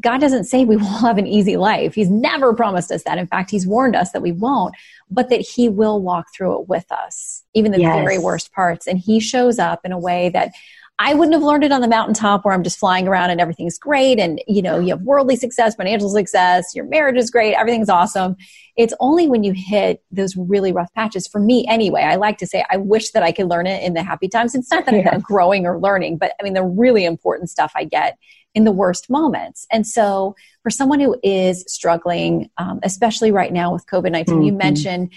God 0.00 0.20
doesn't 0.20 0.44
say 0.44 0.64
we 0.64 0.76
will 0.78 0.84
have 0.84 1.18
an 1.18 1.26
easy 1.26 1.56
life. 1.56 1.94
He's 1.94 2.10
never 2.10 2.54
promised 2.54 2.90
us 2.90 3.04
that. 3.04 3.18
In 3.18 3.26
fact, 3.26 3.50
He's 3.50 3.66
warned 3.66 3.96
us 3.96 4.12
that 4.12 4.22
we 4.22 4.32
won't, 4.32 4.74
but 5.10 5.30
that 5.30 5.40
He 5.40 5.68
will 5.68 6.00
walk 6.00 6.26
through 6.34 6.60
it 6.60 6.68
with 6.68 6.90
us, 6.90 7.44
even 7.54 7.72
the 7.72 7.80
yes. 7.80 7.94
very 7.94 8.18
worst 8.18 8.52
parts. 8.52 8.86
And 8.86 8.98
He 8.98 9.20
shows 9.20 9.58
up 9.58 9.80
in 9.84 9.92
a 9.92 9.98
way 9.98 10.30
that 10.30 10.52
I 10.98 11.12
wouldn't 11.14 11.34
have 11.34 11.42
learned 11.42 11.64
it 11.64 11.72
on 11.72 11.80
the 11.80 11.88
mountaintop 11.88 12.44
where 12.44 12.54
I'm 12.54 12.62
just 12.62 12.78
flying 12.78 13.08
around 13.08 13.30
and 13.30 13.40
everything's 13.40 13.78
great. 13.78 14.20
And, 14.20 14.40
you 14.46 14.62
know, 14.62 14.78
you 14.78 14.90
have 14.90 15.02
worldly 15.02 15.34
success, 15.34 15.74
financial 15.74 16.08
success, 16.08 16.72
your 16.72 16.84
marriage 16.84 17.16
is 17.16 17.30
great, 17.30 17.54
everything's 17.54 17.88
awesome. 17.88 18.36
It's 18.76 18.94
only 19.00 19.26
when 19.26 19.42
you 19.42 19.52
hit 19.52 20.04
those 20.12 20.36
really 20.36 20.70
rough 20.70 20.92
patches, 20.94 21.26
for 21.26 21.40
me 21.40 21.66
anyway, 21.66 22.02
I 22.02 22.14
like 22.14 22.38
to 22.38 22.46
say, 22.46 22.64
I 22.70 22.76
wish 22.76 23.10
that 23.10 23.24
I 23.24 23.32
could 23.32 23.48
learn 23.48 23.66
it 23.66 23.82
in 23.82 23.94
the 23.94 24.04
happy 24.04 24.28
times. 24.28 24.54
It's 24.54 24.70
not 24.70 24.84
that 24.86 24.94
I'm 24.94 25.04
not 25.04 25.22
growing 25.22 25.66
or 25.66 25.80
learning, 25.80 26.18
but 26.18 26.32
I 26.40 26.44
mean, 26.44 26.54
the 26.54 26.62
really 26.62 27.04
important 27.04 27.50
stuff 27.50 27.72
I 27.74 27.84
get 27.84 28.16
in 28.54 28.62
the 28.62 28.72
worst 28.72 29.10
moments. 29.10 29.66
And 29.72 29.84
so 29.84 30.36
for 30.62 30.70
someone 30.70 31.00
who 31.00 31.16
is 31.24 31.64
struggling, 31.66 32.50
um, 32.56 32.78
especially 32.84 33.32
right 33.32 33.52
now 33.52 33.72
with 33.72 33.84
COVID 33.86 34.12
19, 34.12 34.34
mm-hmm. 34.34 34.42
you 34.44 34.52
mentioned 34.52 35.12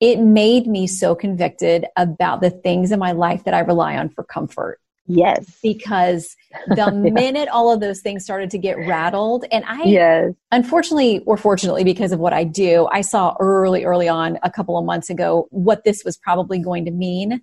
it 0.00 0.18
made 0.18 0.66
me 0.66 0.86
so 0.86 1.14
convicted 1.14 1.86
about 1.96 2.42
the 2.42 2.50
things 2.50 2.92
in 2.92 2.98
my 2.98 3.12
life 3.12 3.44
that 3.44 3.54
I 3.54 3.60
rely 3.60 3.96
on 3.96 4.10
for 4.10 4.22
comfort. 4.22 4.80
Yes. 5.06 5.58
Because 5.62 6.36
the 6.68 6.76
yeah. 6.76 7.10
minute 7.10 7.48
all 7.48 7.72
of 7.72 7.80
those 7.80 8.00
things 8.00 8.24
started 8.24 8.50
to 8.50 8.58
get 8.58 8.78
rattled, 8.78 9.44
and 9.52 9.64
I, 9.66 9.82
yes. 9.84 10.32
unfortunately 10.50 11.20
or 11.26 11.36
fortunately, 11.36 11.84
because 11.84 12.12
of 12.12 12.20
what 12.20 12.32
I 12.32 12.44
do, 12.44 12.88
I 12.90 13.02
saw 13.02 13.34
early, 13.40 13.84
early 13.84 14.08
on 14.08 14.38
a 14.42 14.50
couple 14.50 14.78
of 14.78 14.84
months 14.84 15.10
ago 15.10 15.46
what 15.50 15.84
this 15.84 16.04
was 16.04 16.16
probably 16.16 16.58
going 16.58 16.84
to 16.86 16.90
mean. 16.90 17.42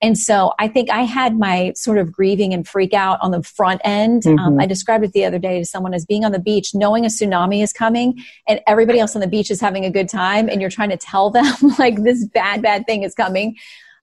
And 0.00 0.18
so 0.18 0.52
I 0.58 0.66
think 0.66 0.90
I 0.90 1.02
had 1.02 1.38
my 1.38 1.72
sort 1.76 1.96
of 1.96 2.10
grieving 2.10 2.52
and 2.52 2.66
freak 2.66 2.92
out 2.92 3.20
on 3.22 3.30
the 3.30 3.42
front 3.42 3.80
end. 3.84 4.26
Um, 4.26 4.36
mm-hmm. 4.36 4.44
Um, 4.46 4.60
I 4.60 4.66
described 4.66 5.04
it 5.04 5.12
the 5.12 5.24
other 5.24 5.38
day 5.38 5.60
to 5.60 5.64
someone 5.64 5.94
as 5.94 6.04
being 6.04 6.24
on 6.24 6.32
the 6.32 6.40
beach, 6.40 6.74
knowing 6.74 7.04
a 7.04 7.08
tsunami 7.08 7.62
is 7.62 7.72
coming 7.72 8.20
and 8.48 8.60
everybody 8.66 8.98
else 8.98 9.14
on 9.14 9.20
the 9.20 9.28
beach 9.28 9.48
is 9.48 9.60
having 9.60 9.84
a 9.84 9.90
good 9.90 10.08
time. 10.08 10.48
And 10.48 10.60
you're 10.60 10.70
trying 10.70 10.90
to 10.90 10.96
tell 10.96 11.30
them 11.30 11.54
like 11.78 12.02
this 12.02 12.26
bad, 12.26 12.62
bad 12.62 12.84
thing 12.84 13.04
is 13.04 13.14
coming 13.14 13.56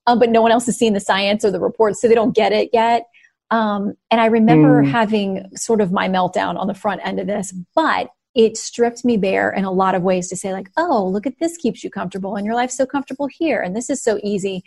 um, 0.09 0.17
but 0.17 0.31
no 0.31 0.41
one 0.41 0.51
else 0.51 0.65
has 0.65 0.75
seen 0.75 0.93
the 0.93 0.99
science 0.99 1.45
or 1.45 1.51
the 1.51 1.59
reports, 1.59 2.01
so 2.01 2.07
they 2.07 2.15
don't 2.15 2.35
get 2.35 2.51
it 2.51 2.71
yet. 2.73 3.03
Um, 3.51 3.93
and 4.09 4.19
I 4.19 4.25
remember 4.25 4.83
mm. 4.83 4.89
having 4.89 5.45
sort 5.55 5.81
of 5.81 5.91
my 5.91 6.09
meltdown 6.09 6.57
on 6.57 6.67
the 6.67 6.73
front 6.73 7.01
end 7.03 7.19
of 7.19 7.27
this, 7.27 7.53
but 7.75 8.09
it 8.33 8.57
stripped 8.57 9.05
me 9.05 9.17
bare 9.17 9.51
in 9.51 9.65
a 9.65 9.71
lot 9.71 9.93
of 9.93 10.01
ways 10.01 10.27
to 10.29 10.35
say, 10.35 10.51
like, 10.51 10.69
oh, 10.77 11.07
look 11.07 11.27
at 11.27 11.39
this 11.39 11.57
keeps 11.57 11.83
you 11.83 11.91
comfortable, 11.91 12.35
and 12.35 12.45
your 12.45 12.55
life's 12.55 12.75
so 12.75 12.87
comfortable 12.87 13.27
here, 13.27 13.61
and 13.61 13.75
this 13.75 13.89
is 13.89 14.01
so 14.01 14.19
easy. 14.23 14.63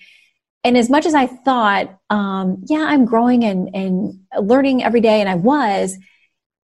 And 0.65 0.77
as 0.77 0.89
much 0.89 1.07
as 1.07 1.15
I 1.15 1.27
thought, 1.27 1.99
um, 2.09 2.63
yeah, 2.67 2.85
I'm 2.85 3.05
growing 3.05 3.43
and, 3.43 3.69
and 3.75 4.21
learning 4.41 4.85
every 4.85 5.01
day, 5.01 5.21
and 5.21 5.29
I 5.29 5.35
was, 5.35 5.99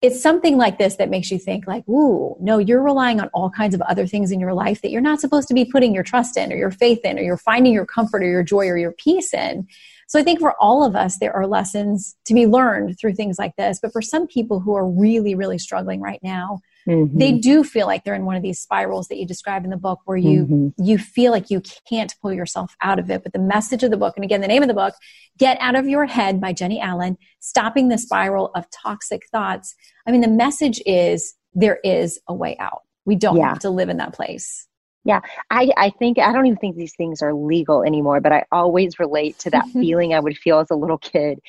it's 0.05 0.21
something 0.21 0.55
like 0.55 0.77
this 0.77 0.97
that 0.97 1.09
makes 1.09 1.31
you 1.31 1.39
think 1.39 1.65
like 1.65 1.87
ooh 1.89 2.35
no 2.39 2.59
you're 2.59 2.83
relying 2.83 3.19
on 3.19 3.27
all 3.33 3.49
kinds 3.49 3.73
of 3.73 3.81
other 3.81 4.05
things 4.05 4.31
in 4.31 4.39
your 4.39 4.53
life 4.53 4.81
that 4.81 4.91
you're 4.91 5.01
not 5.01 5.19
supposed 5.19 5.47
to 5.47 5.53
be 5.53 5.65
putting 5.65 5.93
your 5.93 6.03
trust 6.03 6.37
in 6.37 6.53
or 6.53 6.55
your 6.55 6.71
faith 6.71 6.99
in 7.03 7.17
or 7.17 7.21
you're 7.21 7.37
finding 7.37 7.73
your 7.73 7.85
comfort 7.85 8.21
or 8.21 8.29
your 8.29 8.43
joy 8.43 8.67
or 8.67 8.77
your 8.77 8.91
peace 8.93 9.33
in. 9.33 9.67
So 10.07 10.19
i 10.19 10.23
think 10.23 10.39
for 10.39 10.55
all 10.61 10.85
of 10.85 10.95
us 10.95 11.17
there 11.19 11.33
are 11.33 11.47
lessons 11.47 12.15
to 12.25 12.33
be 12.33 12.45
learned 12.45 12.99
through 12.99 13.15
things 13.15 13.39
like 13.39 13.55
this. 13.57 13.79
But 13.81 13.91
for 13.91 14.01
some 14.01 14.27
people 14.27 14.59
who 14.59 14.75
are 14.75 14.87
really 14.87 15.33
really 15.33 15.57
struggling 15.57 15.99
right 16.01 16.19
now 16.21 16.61
Mm-hmm. 16.87 17.17
They 17.17 17.31
do 17.31 17.63
feel 17.63 17.87
like 17.87 18.03
they're 18.03 18.15
in 18.15 18.25
one 18.25 18.35
of 18.35 18.43
these 18.43 18.59
spirals 18.59 19.07
that 19.07 19.17
you 19.17 19.25
describe 19.25 19.63
in 19.63 19.71
the 19.71 19.77
book 19.77 20.01
where 20.05 20.17
you 20.17 20.45
mm-hmm. 20.45 20.83
you 20.83 20.97
feel 20.97 21.31
like 21.31 21.49
you 21.49 21.61
can't 21.89 22.13
pull 22.21 22.31
yourself 22.31 22.75
out 22.81 22.99
of 22.99 23.09
it. 23.09 23.23
But 23.23 23.33
the 23.33 23.39
message 23.39 23.83
of 23.83 23.91
the 23.91 23.97
book, 23.97 24.13
and 24.15 24.23
again, 24.23 24.41
the 24.41 24.47
name 24.47 24.61
of 24.61 24.67
the 24.67 24.75
book, 24.75 24.93
Get 25.37 25.57
Out 25.59 25.75
of 25.75 25.87
Your 25.87 26.05
Head 26.05 26.39
by 26.39 26.53
Jennie 26.53 26.79
Allen, 26.79 27.17
Stopping 27.39 27.89
the 27.89 27.97
Spiral 27.97 28.51
of 28.55 28.65
Toxic 28.69 29.23
Thoughts. 29.31 29.73
I 30.05 30.11
mean, 30.11 30.21
the 30.21 30.27
message 30.27 30.79
is 30.85 31.35
there 31.53 31.79
is 31.83 32.19
a 32.27 32.33
way 32.33 32.55
out. 32.59 32.81
We 33.05 33.15
don't 33.15 33.37
yeah. 33.37 33.49
have 33.49 33.59
to 33.59 33.69
live 33.69 33.89
in 33.89 33.97
that 33.97 34.13
place. 34.13 34.67
Yeah, 35.05 35.21
I, 35.51 35.69
I 35.77 35.91
think 35.91 36.17
I 36.17 36.33
don't 36.33 36.47
even 36.47 36.57
think 36.57 36.77
these 36.77 36.95
things 36.95 37.21
are 37.21 37.33
legal 37.33 37.83
anymore, 37.83 38.21
but 38.21 38.31
I 38.31 38.43
always 38.51 38.99
relate 38.99 39.37
to 39.39 39.51
that 39.51 39.65
feeling 39.73 40.13
I 40.13 40.19
would 40.19 40.37
feel 40.37 40.59
as 40.59 40.71
a 40.71 40.75
little 40.75 40.97
kid 40.97 41.39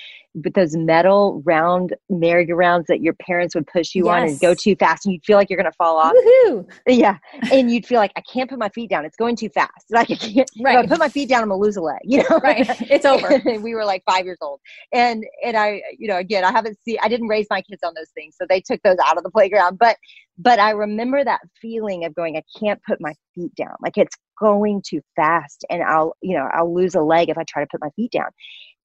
with 0.45 0.55
those 0.55 0.77
metal 0.77 1.43
round 1.45 1.95
merry-go-rounds 2.11 2.87
that 2.89 3.01
your 3.01 3.15
parents 3.15 3.55
would 3.55 3.67
push 3.67 3.95
you 3.95 4.07
yes. 4.07 4.13
on 4.13 4.29
and 4.29 4.41
go 4.41 4.55
too 4.55 4.77
fast 4.77 5.07
and 5.07 5.15
you'd 5.15 5.25
feel 5.25 5.37
like 5.37 5.49
you're 5.49 5.57
going 5.57 5.71
to 5.71 5.77
fall 5.77 5.97
off. 5.97 6.13
Woo-hoo. 6.13 6.67
Yeah. 6.87 7.19
And 7.51 7.71
you'd 7.71 7.87
feel 7.87 7.99
like, 7.99 8.13
I 8.17 8.21
can't 8.21 8.51
put 8.51 8.59
my 8.59 8.69
feet 8.69 8.91
down. 8.91 9.05
It's 9.05 9.17
going 9.17 9.37
too 9.37 9.49
fast. 9.49 9.71
Like, 9.91 10.11
I 10.11 10.15
can't, 10.15 10.51
right. 10.63 10.79
If 10.79 10.85
I 10.85 10.87
put 10.87 10.99
my 10.99 11.09
feet 11.09 11.29
down, 11.29 11.43
I'm 11.43 11.49
going 11.49 11.61
to 11.61 11.65
lose 11.65 11.77
a 11.77 11.81
leg, 11.81 12.01
you 12.05 12.19
know? 12.19 12.39
Right. 12.43 12.67
It's 12.91 13.07
over. 13.07 13.41
we 13.61 13.75
were 13.75 13.85
like 13.85 14.03
five 14.05 14.25
years 14.25 14.39
old. 14.43 14.61
And, 14.93 15.25
and 15.45 15.57
I, 15.57 15.81
you 15.99 16.07
know, 16.09 16.19
again, 16.19 16.45
I 16.45 16.53
haven't 16.53 16.79
seen, 16.85 16.99
I 17.03 17.09
didn't 17.09 17.29
raise 17.29 17.47
my 17.49 17.63
kids 17.63 17.83
on 17.83 17.95
those 17.97 18.11
things. 18.11 18.37
So 18.39 18.47
they 18.49 18.61
took 18.61 18.81
those 18.83 18.97
out 19.05 19.17
of 19.17 19.23
the 19.23 19.31
playground. 19.31 19.79
But, 19.79 19.97
but 20.39 20.59
I 20.59 20.71
remember 20.71 21.25
that 21.25 21.41
feeling 21.63 22.05
of 22.05 22.15
going, 22.15 22.37
I 22.37 22.43
can't 22.59 22.81
put 22.87 23.01
my 23.01 23.15
feet 23.35 23.55
down. 23.55 23.75
Like 23.81 23.97
it's 23.97 24.15
going 24.39 24.83
too 24.87 25.01
fast 25.15 25.65
and 25.71 25.83
I'll, 25.83 26.15
you 26.21 26.37
know, 26.37 26.49
I'll 26.53 26.75
lose 26.75 26.95
a 26.95 27.01
leg 27.01 27.31
if 27.31 27.39
I 27.39 27.45
try 27.49 27.63
to 27.63 27.69
put 27.71 27.81
my 27.81 27.91
feet 27.97 28.13
down. 28.13 28.29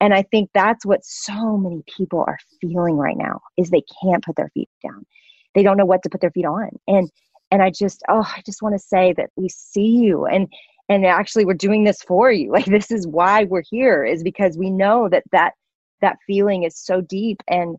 And 0.02 0.12
I 0.12 0.22
think 0.22 0.50
that's 0.52 0.84
what 0.84 1.04
so 1.04 1.56
many 1.56 1.84
people 1.96 2.24
are 2.26 2.38
feeling 2.60 2.96
right 2.96 3.16
now 3.16 3.40
is 3.56 3.70
they 3.70 3.84
can't 4.02 4.24
put 4.24 4.34
their 4.34 4.50
feet 4.52 4.68
down. 4.82 5.06
They 5.54 5.62
don't 5.62 5.76
know 5.76 5.84
what 5.84 6.02
to 6.02 6.10
put 6.10 6.20
their 6.20 6.32
feet 6.32 6.44
on. 6.44 6.70
And 6.88 7.08
and 7.52 7.62
I 7.62 7.70
just 7.70 8.02
oh, 8.08 8.28
I 8.36 8.42
just 8.44 8.62
want 8.62 8.74
to 8.74 8.80
say 8.80 9.14
that 9.16 9.30
we 9.36 9.48
see 9.48 9.86
you 9.86 10.26
and 10.26 10.48
and 10.88 11.06
actually 11.06 11.44
we're 11.44 11.54
doing 11.54 11.84
this 11.84 12.02
for 12.02 12.32
you. 12.32 12.50
Like 12.52 12.64
this 12.64 12.90
is 12.90 13.06
why 13.06 13.44
we're 13.44 13.62
here 13.70 14.04
is 14.04 14.24
because 14.24 14.58
we 14.58 14.70
know 14.70 15.08
that 15.08 15.22
that 15.30 15.52
that 16.00 16.16
feeling 16.26 16.64
is 16.64 16.76
so 16.76 17.00
deep 17.00 17.40
and 17.46 17.76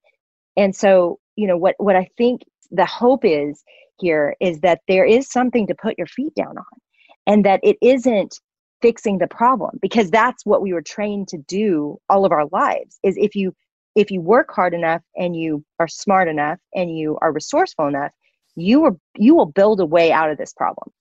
and 0.55 0.73
so, 0.73 1.19
you 1.35 1.45
know, 1.45 1.57
what 1.57 1.75
what 1.77 1.97
I 1.97 2.07
think 2.17 2.43
the 2.71 2.85
hope 2.85 3.25
is 3.25 3.61
here 3.99 4.37
is 4.39 4.61
that 4.61 4.79
there 4.87 5.05
is 5.05 5.29
something 5.29 5.67
to 5.67 5.75
put 5.75 5.97
your 5.97 6.07
feet 6.07 6.33
down 6.35 6.57
on 6.57 6.79
and 7.27 7.43
that 7.43 7.59
it 7.63 7.75
isn't 7.81 8.39
fixing 8.83 9.17
the 9.17 9.27
problem 9.27 9.79
because 9.81 10.11
that's 10.11 10.45
what 10.45 10.61
we 10.61 10.73
were 10.73 10.81
trained 10.81 11.29
to 11.29 11.37
do 11.37 11.97
all 12.09 12.25
of 12.25 12.33
our 12.33 12.47
lives 12.51 12.99
is 13.01 13.15
if 13.17 13.33
you 13.33 13.55
if 13.95 14.11
you 14.11 14.19
work 14.19 14.51
hard 14.51 14.73
enough 14.73 15.01
and 15.15 15.37
you 15.37 15.63
are 15.79 15.87
smart 15.87 16.27
enough 16.27 16.59
and 16.75 16.97
you 16.97 17.17
are 17.21 17.31
resourceful 17.31 17.87
enough 17.87 18.11
you 18.57 18.83
are 18.83 18.97
you 19.15 19.33
will 19.35 19.45
build 19.45 19.79
a 19.79 19.85
way 19.85 20.11
out 20.11 20.29
of 20.29 20.37
this 20.37 20.53
problem. 20.53 20.91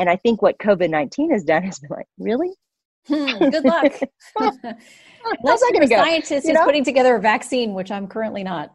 And 0.00 0.10
i 0.10 0.16
think 0.16 0.42
what 0.42 0.58
covid-19 0.58 1.30
has 1.30 1.44
done 1.44 1.62
has 1.62 1.78
been 1.78 1.90
like 1.90 2.08
really? 2.18 2.50
Hmm, 3.06 3.48
good 3.48 3.64
luck. 3.64 3.92
How's 4.36 4.58
that 4.62 5.72
to 5.80 5.86
go? 5.86 5.96
scientist 5.96 6.46
you 6.46 6.52
know? 6.52 6.60
is 6.60 6.66
putting 6.66 6.84
together 6.84 7.14
a 7.14 7.20
vaccine 7.20 7.74
which 7.74 7.92
i'm 7.92 8.08
currently 8.08 8.42
not. 8.42 8.74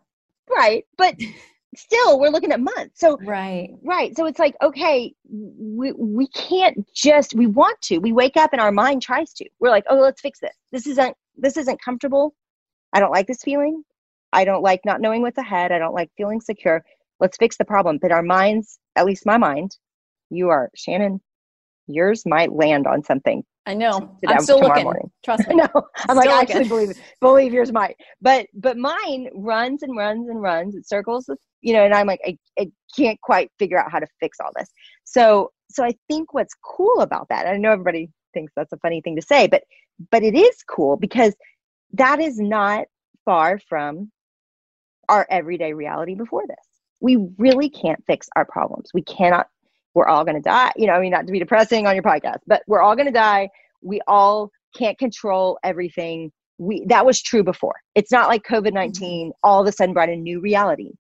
Right 0.50 0.86
but 0.98 1.16
still 1.78 2.20
we're 2.20 2.30
looking 2.30 2.52
at 2.52 2.60
months 2.60 3.00
so 3.00 3.18
right 3.26 3.70
right 3.84 4.16
so 4.16 4.26
it's 4.26 4.40
like 4.40 4.56
okay 4.62 5.14
we, 5.30 5.92
we 5.94 6.28
can't 6.30 6.78
just 6.94 7.36
we 7.36 7.48
want 7.48 7.80
to 7.82 7.98
we 8.00 8.12
wake 8.12 8.38
up 8.38 8.52
and 8.54 8.62
our 8.62 8.72
mind 8.72 9.02
tries 9.02 9.34
to 9.34 9.46
we're 9.60 9.70
like 9.70 9.86
oh 9.90 10.00
let's 10.00 10.22
fix 10.22 10.40
this 10.40 10.56
this 10.72 10.88
isn't 10.88 11.16
this 11.38 11.58
isn't 11.58 11.82
comfortable 11.82 12.34
i 12.94 13.00
don't 13.00 13.12
like 13.12 13.28
this 13.28 13.44
feeling 13.44 13.84
i 14.34 14.44
don't 14.44 14.64
like 14.64 14.82
not 14.86 15.02
knowing 15.02 15.22
what's 15.22 15.38
ahead 15.38 15.72
i 15.72 15.80
don't 15.80 15.96
like 15.96 16.10
feeling 16.18 16.42
secure 16.42 16.84
let's 17.20 17.38
fix 17.38 17.58
the 17.58 17.66
problem 17.66 17.98
but 18.02 18.12
our 18.12 18.24
minds 18.24 18.80
at 18.96 19.06
least 19.06 19.26
my 19.26 19.38
mind 19.38 19.78
you 20.30 20.50
are 20.50 20.70
shannon 20.76 21.20
yours 21.88 22.24
might 22.26 22.52
land 22.52 22.88
on 22.88 23.04
something 23.04 23.44
I 23.68 23.74
know. 23.74 24.16
I'm 24.28 24.42
still 24.42 24.60
looking. 24.60 24.84
Morning. 24.84 25.12
Trust 25.24 25.48
me. 25.50 25.56
no, 25.56 25.68
I'm 26.08 26.16
like, 26.16 26.30
I 26.30 26.42
actually 26.42 26.68
believe 26.68 26.92
it. 26.92 26.98
Believe 27.20 27.52
yours 27.52 27.72
might. 27.72 27.96
But 28.22 28.48
but 28.54 28.78
mine 28.78 29.30
runs 29.34 29.82
and 29.82 29.98
runs 29.98 30.30
and 30.30 30.42
runs. 30.42 30.76
It 30.76 30.88
circles, 30.88 31.28
you 31.66 31.74
know, 31.74 31.84
and 31.84 31.96
I'm 31.96 32.06
like, 32.06 32.22
I, 32.24 32.38
I 32.60 32.72
can't 32.96 33.20
quite 33.22 33.52
figure 33.58 33.80
out 33.80 33.92
how 33.92 34.00
to 34.00 34.08
fix 34.20 34.38
all 34.40 34.52
this. 34.56 34.70
So 35.04 35.52
so 35.72 35.84
I 35.84 35.96
think 36.08 36.34
what's 36.34 36.54
cool 36.64 37.02
about 37.02 37.28
that, 37.30 37.48
I 37.48 37.58
know 37.58 37.72
everybody 37.72 38.10
thinks 38.36 38.54
that's 38.56 38.72
a 38.72 38.78
funny 38.78 39.02
thing 39.02 39.16
to 39.16 39.22
say, 39.24 39.48
but 39.48 39.64
but 40.12 40.22
it 40.22 40.36
is 40.36 40.64
cool 40.70 40.96
because 40.96 41.36
that 41.94 42.20
is 42.20 42.40
not 42.40 42.86
far 43.26 43.60
from 43.68 44.12
our 45.10 45.26
everyday 45.32 45.74
reality 45.74 46.14
before 46.14 46.46
this. 46.48 46.58
We 47.00 47.18
really 47.40 47.70
can't 47.70 48.04
fix 48.06 48.28
our 48.36 48.46
problems. 48.46 48.92
We 48.94 49.02
cannot 49.02 49.48
we're 49.96 50.08
all 50.08 50.24
going 50.24 50.36
to 50.36 50.42
die. 50.42 50.72
You 50.76 50.86
know, 50.86 50.94
I 50.94 51.00
mean, 51.00 51.12
not 51.12 51.26
to 51.26 51.32
be 51.32 51.40
depressing 51.40 51.88
on 51.88 51.96
your 51.96 52.04
podcast, 52.04 52.40
but 52.46 52.62
we're 52.68 52.82
all 52.82 52.96
going 52.96 53.08
to 53.08 53.12
die. 53.12 53.50
We 53.82 54.02
all 54.08 54.52
can't 54.78 55.00
control 55.00 55.58
everything. 55.64 56.32
We 56.60 56.86
that 56.90 57.08
was 57.08 57.24
true 57.24 57.44
before. 57.44 57.76
It's 57.96 58.12
not 58.12 58.30
like 58.30 58.44
COVID 58.44 58.74
19 58.74 59.30
mm-hmm. 59.30 59.32
all 59.44 59.62
of 59.62 59.68
a 59.68 59.72
sudden 59.72 59.94
brought 59.94 60.10
a 60.10 60.16
new 60.16 60.40
reality. 60.40 60.92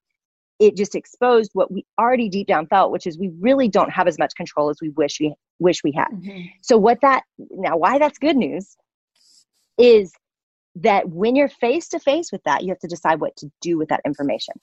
It 0.60 0.78
just 0.78 0.96
exposed 0.96 1.52
what 1.54 1.72
we 1.72 1.86
already 2.00 2.30
deep 2.30 2.48
down 2.48 2.68
felt, 2.68 2.91
which 2.91 3.06
is 3.06 3.18
we 3.18 3.32
really 3.39 3.68
don't 3.68 3.91
have 3.91 4.08
as 4.08 4.18
much 4.18 4.34
control 4.36 4.70
as 4.70 4.78
we 4.82 4.89
wish 4.89 5.20
we 5.20 5.34
wish 5.60 5.84
we 5.84 5.91
had. 5.91 6.10
Mm-hmm. 6.10 6.41
So 6.62 6.78
what 6.78 7.02
that 7.02 7.24
now 7.39 7.78
why 7.78 7.98
that's 7.98 8.18
good 8.18 8.38
news 8.38 8.76
is 9.78 10.13
that 10.76 11.10
when 11.10 11.36
you're 11.36 11.50
face 11.50 11.88
to 11.89 12.00
face 12.00 12.32
with 12.32 12.44
that, 12.44 12.63
you 12.63 12.70
have 12.70 12.80
to 12.80 12.88
decide 12.88 13.20
what 13.20 13.36
to 13.38 13.50
do 13.62 13.78
with 13.78 13.89
that 13.89 14.02
information. 14.06 14.56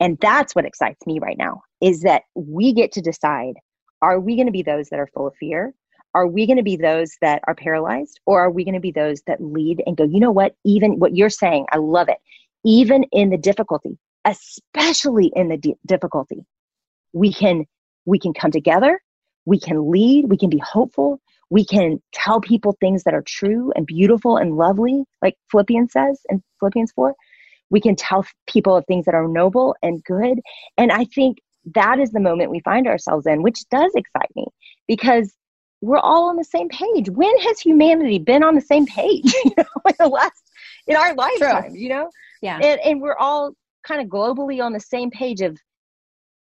And 0.00 0.18
that's 0.20 0.54
what 0.54 0.64
excites 0.64 1.06
me 1.06 1.18
right 1.18 1.36
now 1.38 1.62
is 1.80 2.02
that 2.02 2.22
we 2.34 2.72
get 2.72 2.92
to 2.92 3.00
decide 3.00 3.54
are 4.00 4.20
we 4.20 4.36
going 4.36 4.46
to 4.46 4.52
be 4.52 4.62
those 4.62 4.88
that 4.90 5.00
are 5.00 5.08
full 5.08 5.26
of 5.26 5.34
fear? 5.40 5.74
Are 6.14 6.26
we 6.26 6.46
going 6.46 6.56
to 6.56 6.62
be 6.62 6.76
those 6.76 7.16
that 7.20 7.42
are 7.46 7.54
paralyzed? 7.54 8.20
Or 8.26 8.40
are 8.40 8.50
we 8.50 8.64
going 8.64 8.74
to 8.74 8.80
be 8.80 8.92
those 8.92 9.22
that 9.26 9.42
lead 9.42 9.82
and 9.86 9.96
go, 9.96 10.04
you 10.04 10.20
know 10.20 10.30
what? 10.30 10.54
Even 10.64 10.98
what 10.98 11.16
you're 11.16 11.30
saying, 11.30 11.66
I 11.72 11.78
love 11.78 12.08
it. 12.08 12.18
Even 12.64 13.04
in 13.12 13.30
the 13.30 13.36
difficulty, 13.36 13.98
especially 14.28 15.32
in 15.34 15.48
the 15.48 15.56
d- 15.56 15.76
difficulty, 15.86 16.44
we 17.12 17.32
can 17.32 17.64
we 18.04 18.18
can 18.18 18.32
come 18.32 18.50
together 18.50 19.00
we 19.44 19.58
can 19.58 19.90
lead 19.90 20.26
we 20.28 20.36
can 20.36 20.50
be 20.50 20.58
hopeful 20.58 21.20
we 21.50 21.64
can 21.64 22.02
tell 22.12 22.40
people 22.40 22.76
things 22.80 23.04
that 23.04 23.14
are 23.14 23.22
true 23.22 23.72
and 23.74 23.86
beautiful 23.86 24.36
and 24.36 24.56
lovely 24.56 25.04
like 25.22 25.34
philippians 25.50 25.92
says 25.92 26.20
in 26.28 26.42
philippians 26.58 26.92
4 26.92 27.14
we 27.70 27.80
can 27.80 27.96
tell 27.96 28.26
people 28.46 28.76
of 28.76 28.84
things 28.86 29.06
that 29.06 29.14
are 29.14 29.26
noble 29.26 29.74
and 29.82 30.04
good 30.04 30.38
and 30.76 30.92
i 30.92 31.04
think 31.04 31.38
that 31.74 31.98
is 31.98 32.10
the 32.10 32.20
moment 32.20 32.50
we 32.50 32.60
find 32.60 32.86
ourselves 32.86 33.26
in, 33.26 33.42
which 33.42 33.68
does 33.70 33.92
excite 33.94 34.30
me 34.34 34.46
because 34.86 35.32
we're 35.80 35.98
all 35.98 36.28
on 36.28 36.36
the 36.36 36.44
same 36.44 36.68
page. 36.68 37.08
When 37.08 37.38
has 37.40 37.60
humanity 37.60 38.18
been 38.18 38.42
on 38.42 38.54
the 38.54 38.60
same 38.60 38.86
page? 38.86 39.32
you 39.44 39.52
know, 39.56 39.64
in 39.86 39.94
the 39.98 40.08
last 40.08 40.42
in 40.86 40.96
our 40.96 41.14
lifetime, 41.14 41.70
True. 41.70 41.78
you 41.78 41.88
know? 41.88 42.10
Yeah. 42.42 42.58
And 42.62 42.80
and 42.80 43.00
we're 43.00 43.16
all 43.16 43.52
kind 43.88 44.00
of 44.00 44.06
globally 44.08 44.62
on 44.62 44.72
the 44.72 44.80
same 44.80 45.10
page 45.10 45.40
of 45.40 45.58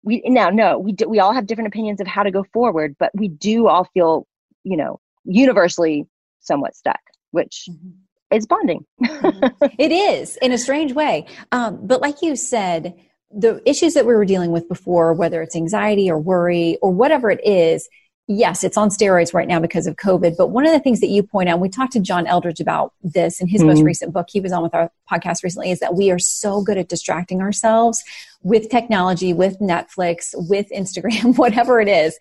we 0.03 0.23
now 0.27 0.51
no, 0.51 0.79
we 0.79 0.93
do, 0.93 1.09
we 1.09 1.21
all 1.21 1.33
have 1.33 1.47
different 1.47 1.69
opinions 1.69 2.01
of 2.01 2.07
how 2.07 2.23
to 2.23 2.31
go 2.31 2.45
forward, 2.53 2.97
but 2.99 3.11
we 3.15 3.29
do 3.29 3.69
all 3.69 3.85
feel, 3.85 4.27
you 4.65 4.77
know, 4.77 5.01
universally 5.25 6.07
somewhat 6.41 6.75
stuck, 6.75 7.01
which 7.31 7.65
mm-hmm. 7.71 8.37
is 8.37 8.47
bonding. 8.47 8.85
mm-hmm. 9.03 9.67
it 9.79 9.93
is 9.93 10.37
in 10.37 10.53
a 10.53 10.59
strange 10.59 10.93
way. 10.93 11.27
Um, 11.53 11.87
but 11.87 12.01
like 12.01 12.23
you 12.23 12.37
said, 12.37 12.95
the 13.31 13.63
issues 13.69 13.95
that 13.95 14.07
we 14.07 14.15
were 14.15 14.25
dealing 14.25 14.53
with 14.53 14.69
before, 14.69 15.13
whether 15.13 15.43
it's 15.43 15.57
anxiety 15.57 16.11
or 16.11 16.19
worry 16.19 16.79
or 16.81 16.91
whatever 16.91 17.31
it 17.31 17.45
is, 17.47 17.89
yes, 18.29 18.63
it's 18.63 18.77
on 18.77 18.91
steroids 18.91 19.33
right 19.35 19.49
now 19.49 19.59
because 19.59 19.87
of 19.87 19.97
COVID. 19.97 20.37
But 20.37 20.49
one 20.49 20.67
of 20.67 20.73
the 20.73 20.81
things 20.81 21.01
that 21.01 21.09
you 21.09 21.23
point 21.23 21.49
out, 21.49 21.55
and 21.55 21.63
we 21.63 21.69
talked 21.69 21.93
to 21.95 22.01
John 22.01 22.27
Eldredge 22.27 22.61
about 22.61 22.93
this 23.03 23.41
in 23.41 23.49
his 23.49 23.63
mm-hmm. 23.63 23.71
most 23.71 23.83
recent 23.83 24.13
book. 24.13 24.29
He 24.31 24.41
was 24.41 24.53
on 24.53 24.63
with 24.63 24.75
our 24.75 24.93
podcast 25.11 25.43
recently, 25.43 25.71
is 25.71 25.81
that 25.81 25.95
we 25.95 26.11
are 26.11 26.19
so 26.19 26.63
good 26.63 26.79
at 26.79 26.89
distracting 26.89 27.41
ourselves 27.41 28.05
with 28.43 28.69
technology, 28.69 29.33
with 29.33 29.59
Netflix, 29.59 30.35
with 30.49 30.67
Instagram, 30.71 31.37
whatever 31.39 31.81
it 31.81 31.89
is. 31.89 32.19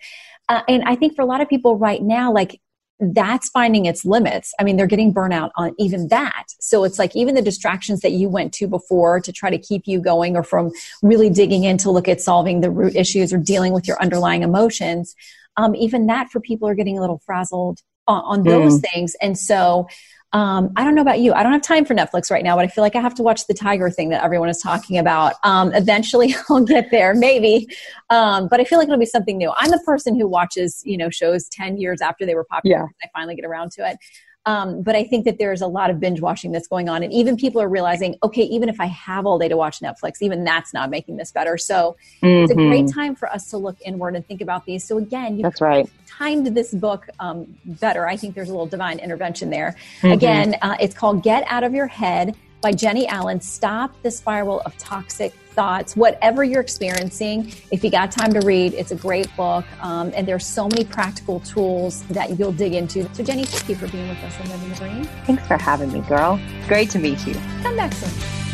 Uh, 0.49 0.61
and 0.67 0.83
I 0.85 0.95
think 0.95 1.15
for 1.15 1.21
a 1.21 1.25
lot 1.25 1.41
of 1.41 1.49
people 1.49 1.77
right 1.77 2.01
now, 2.01 2.31
like 2.31 2.61
that's 2.99 3.49
finding 3.49 3.85
its 3.85 4.05
limits. 4.05 4.53
I 4.59 4.63
mean, 4.63 4.75
they're 4.75 4.87
getting 4.87 5.13
burnout 5.13 5.51
on 5.55 5.75
even 5.77 6.07
that. 6.07 6.45
So 6.59 6.83
it's 6.83 6.97
like 6.97 7.15
even 7.15 7.35
the 7.35 7.41
distractions 7.41 7.99
that 8.01 8.13
you 8.13 8.27
went 8.27 8.53
to 8.53 8.67
before 8.67 9.19
to 9.19 9.31
try 9.31 9.49
to 9.49 9.57
keep 9.57 9.83
you 9.85 9.99
going 9.99 10.35
or 10.35 10.41
from 10.41 10.71
really 11.03 11.29
digging 11.29 11.63
in 11.63 11.77
to 11.79 11.91
look 11.91 12.07
at 12.07 12.21
solving 12.21 12.61
the 12.61 12.71
root 12.71 12.95
issues 12.95 13.31
or 13.31 13.37
dealing 13.37 13.73
with 13.73 13.87
your 13.87 14.01
underlying 14.01 14.41
emotions, 14.41 15.15
um, 15.57 15.75
even 15.75 16.07
that 16.07 16.29
for 16.29 16.39
people 16.39 16.67
are 16.67 16.75
getting 16.75 16.97
a 16.97 17.01
little 17.01 17.21
frazzled 17.25 17.81
on, 18.07 18.21
on 18.23 18.43
those 18.43 18.79
mm. 18.79 18.85
things. 18.93 19.15
And 19.21 19.37
so 19.37 19.87
um, 20.33 20.73
I 20.75 20.83
don't 20.83 20.93
know 20.93 21.01
about 21.01 21.19
you. 21.19 21.33
I 21.33 21.41
don't 21.41 21.53
have 21.53 21.61
time 21.61 21.85
for 21.85 21.95
Netflix 21.95 22.29
right 22.29 22.43
now, 22.43 22.55
but 22.55 22.65
I 22.65 22.67
feel 22.67 22.83
like 22.83 22.95
I 22.95 23.01
have 23.01 23.15
to 23.15 23.23
watch 23.23 23.47
the 23.47 23.53
tiger 23.53 23.89
thing 23.89 24.09
that 24.09 24.23
everyone 24.23 24.49
is 24.49 24.59
talking 24.59 24.97
about. 24.97 25.35
Um, 25.43 25.73
eventually, 25.73 26.35
I'll 26.49 26.63
get 26.63 26.91
there, 26.91 27.13
maybe. 27.13 27.67
Um, 28.09 28.47
but 28.49 28.59
I 28.59 28.65
feel 28.65 28.77
like 28.77 28.87
it'll 28.87 28.99
be 28.99 29.05
something 29.05 29.37
new. 29.37 29.51
I'm 29.55 29.71
the 29.71 29.81
person 29.85 30.19
who 30.19 30.27
watches, 30.27 30.81
you 30.85 30.97
know, 30.97 31.09
shows 31.09 31.47
ten 31.47 31.77
years 31.77 32.01
after 32.01 32.25
they 32.25 32.35
were 32.35 32.43
popular. 32.43 32.89
Yeah. 33.01 33.07
I 33.07 33.09
finally 33.13 33.35
get 33.35 33.45
around 33.45 33.71
to 33.73 33.89
it. 33.89 33.97
Um, 34.47 34.81
but 34.81 34.95
I 34.95 35.03
think 35.03 35.25
that 35.25 35.37
there's 35.37 35.61
a 35.61 35.67
lot 35.67 35.89
of 35.89 35.99
binge 35.99 36.21
watching 36.21 36.53
that's 36.53 36.69
going 36.69 36.87
on. 36.87 37.03
And 37.03 37.11
even 37.11 37.35
people 37.35 37.61
are 37.61 37.67
realizing, 37.67 38.15
okay, 38.23 38.43
even 38.43 38.69
if 38.69 38.79
I 38.79 38.85
have 38.85 39.25
all 39.25 39.37
day 39.37 39.49
to 39.49 39.57
watch 39.57 39.81
Netflix, 39.81 40.21
even 40.21 40.45
that's 40.45 40.73
not 40.73 40.89
making 40.89 41.17
this 41.17 41.33
better. 41.33 41.57
So 41.57 41.97
mm-hmm. 42.23 42.43
it's 42.43 42.51
a 42.53 42.55
great 42.55 42.85
mm-hmm. 42.85 42.99
time 42.99 43.15
for 43.15 43.29
us 43.29 43.49
to 43.49 43.57
look 43.57 43.75
inward 43.85 44.15
and 44.15 44.25
think 44.25 44.39
about 44.39 44.65
these. 44.65 44.85
So 44.85 44.99
again, 44.99 45.35
you 45.35 45.43
that's 45.43 45.59
right. 45.59 45.89
timed 46.07 46.47
this 46.55 46.73
book 46.73 47.09
um, 47.19 47.57
better. 47.65 48.07
I 48.07 48.15
think 48.15 48.35
there's 48.35 48.47
a 48.47 48.53
little 48.53 48.67
divine 48.67 48.99
intervention 48.99 49.49
there. 49.49 49.75
Mm-hmm. 49.97 50.11
Again, 50.13 50.55
uh, 50.61 50.77
it's 50.79 50.95
called 50.95 51.23
Get 51.23 51.43
Out 51.49 51.65
of 51.65 51.73
Your 51.73 51.87
Head 51.87 52.33
by 52.61 52.71
Jennie 52.71 53.07
Allen. 53.07 53.41
Stop 53.41 54.01
the 54.03 54.11
spiral 54.11 54.61
of 54.61 54.77
toxic 54.77 55.33
thoughts, 55.57 55.95
whatever 55.95 56.43
you're 56.43 56.61
experiencing. 56.61 57.51
If 57.71 57.83
you 57.83 57.89
got 57.89 58.11
time 58.11 58.33
to 58.33 58.41
read, 58.41 58.73
it's 58.73 58.91
a 58.91 58.95
great 58.95 59.27
book. 59.35 59.65
Um, 59.81 60.11
and 60.15 60.27
there's 60.27 60.45
so 60.45 60.67
many 60.67 60.85
practical 60.85 61.39
tools 61.41 62.03
that 62.09 62.37
you'll 62.37 62.51
dig 62.51 62.73
into. 62.73 63.13
So, 63.13 63.23
Jennie, 63.23 63.45
thank 63.45 63.67
you 63.69 63.75
for 63.75 63.87
being 63.87 64.07
with 64.07 64.23
us 64.23 64.39
on 64.39 64.49
Living 64.49 64.69
the 64.69 64.75
Bream. 64.75 65.03
Thanks 65.25 65.47
for 65.47 65.57
having 65.57 65.91
me, 65.91 66.01
girl. 66.01 66.39
Great 66.67 66.89
to 66.91 66.99
meet 66.99 67.25
you. 67.25 67.33
Come 67.63 67.75
back 67.75 67.93
soon. 67.93 68.46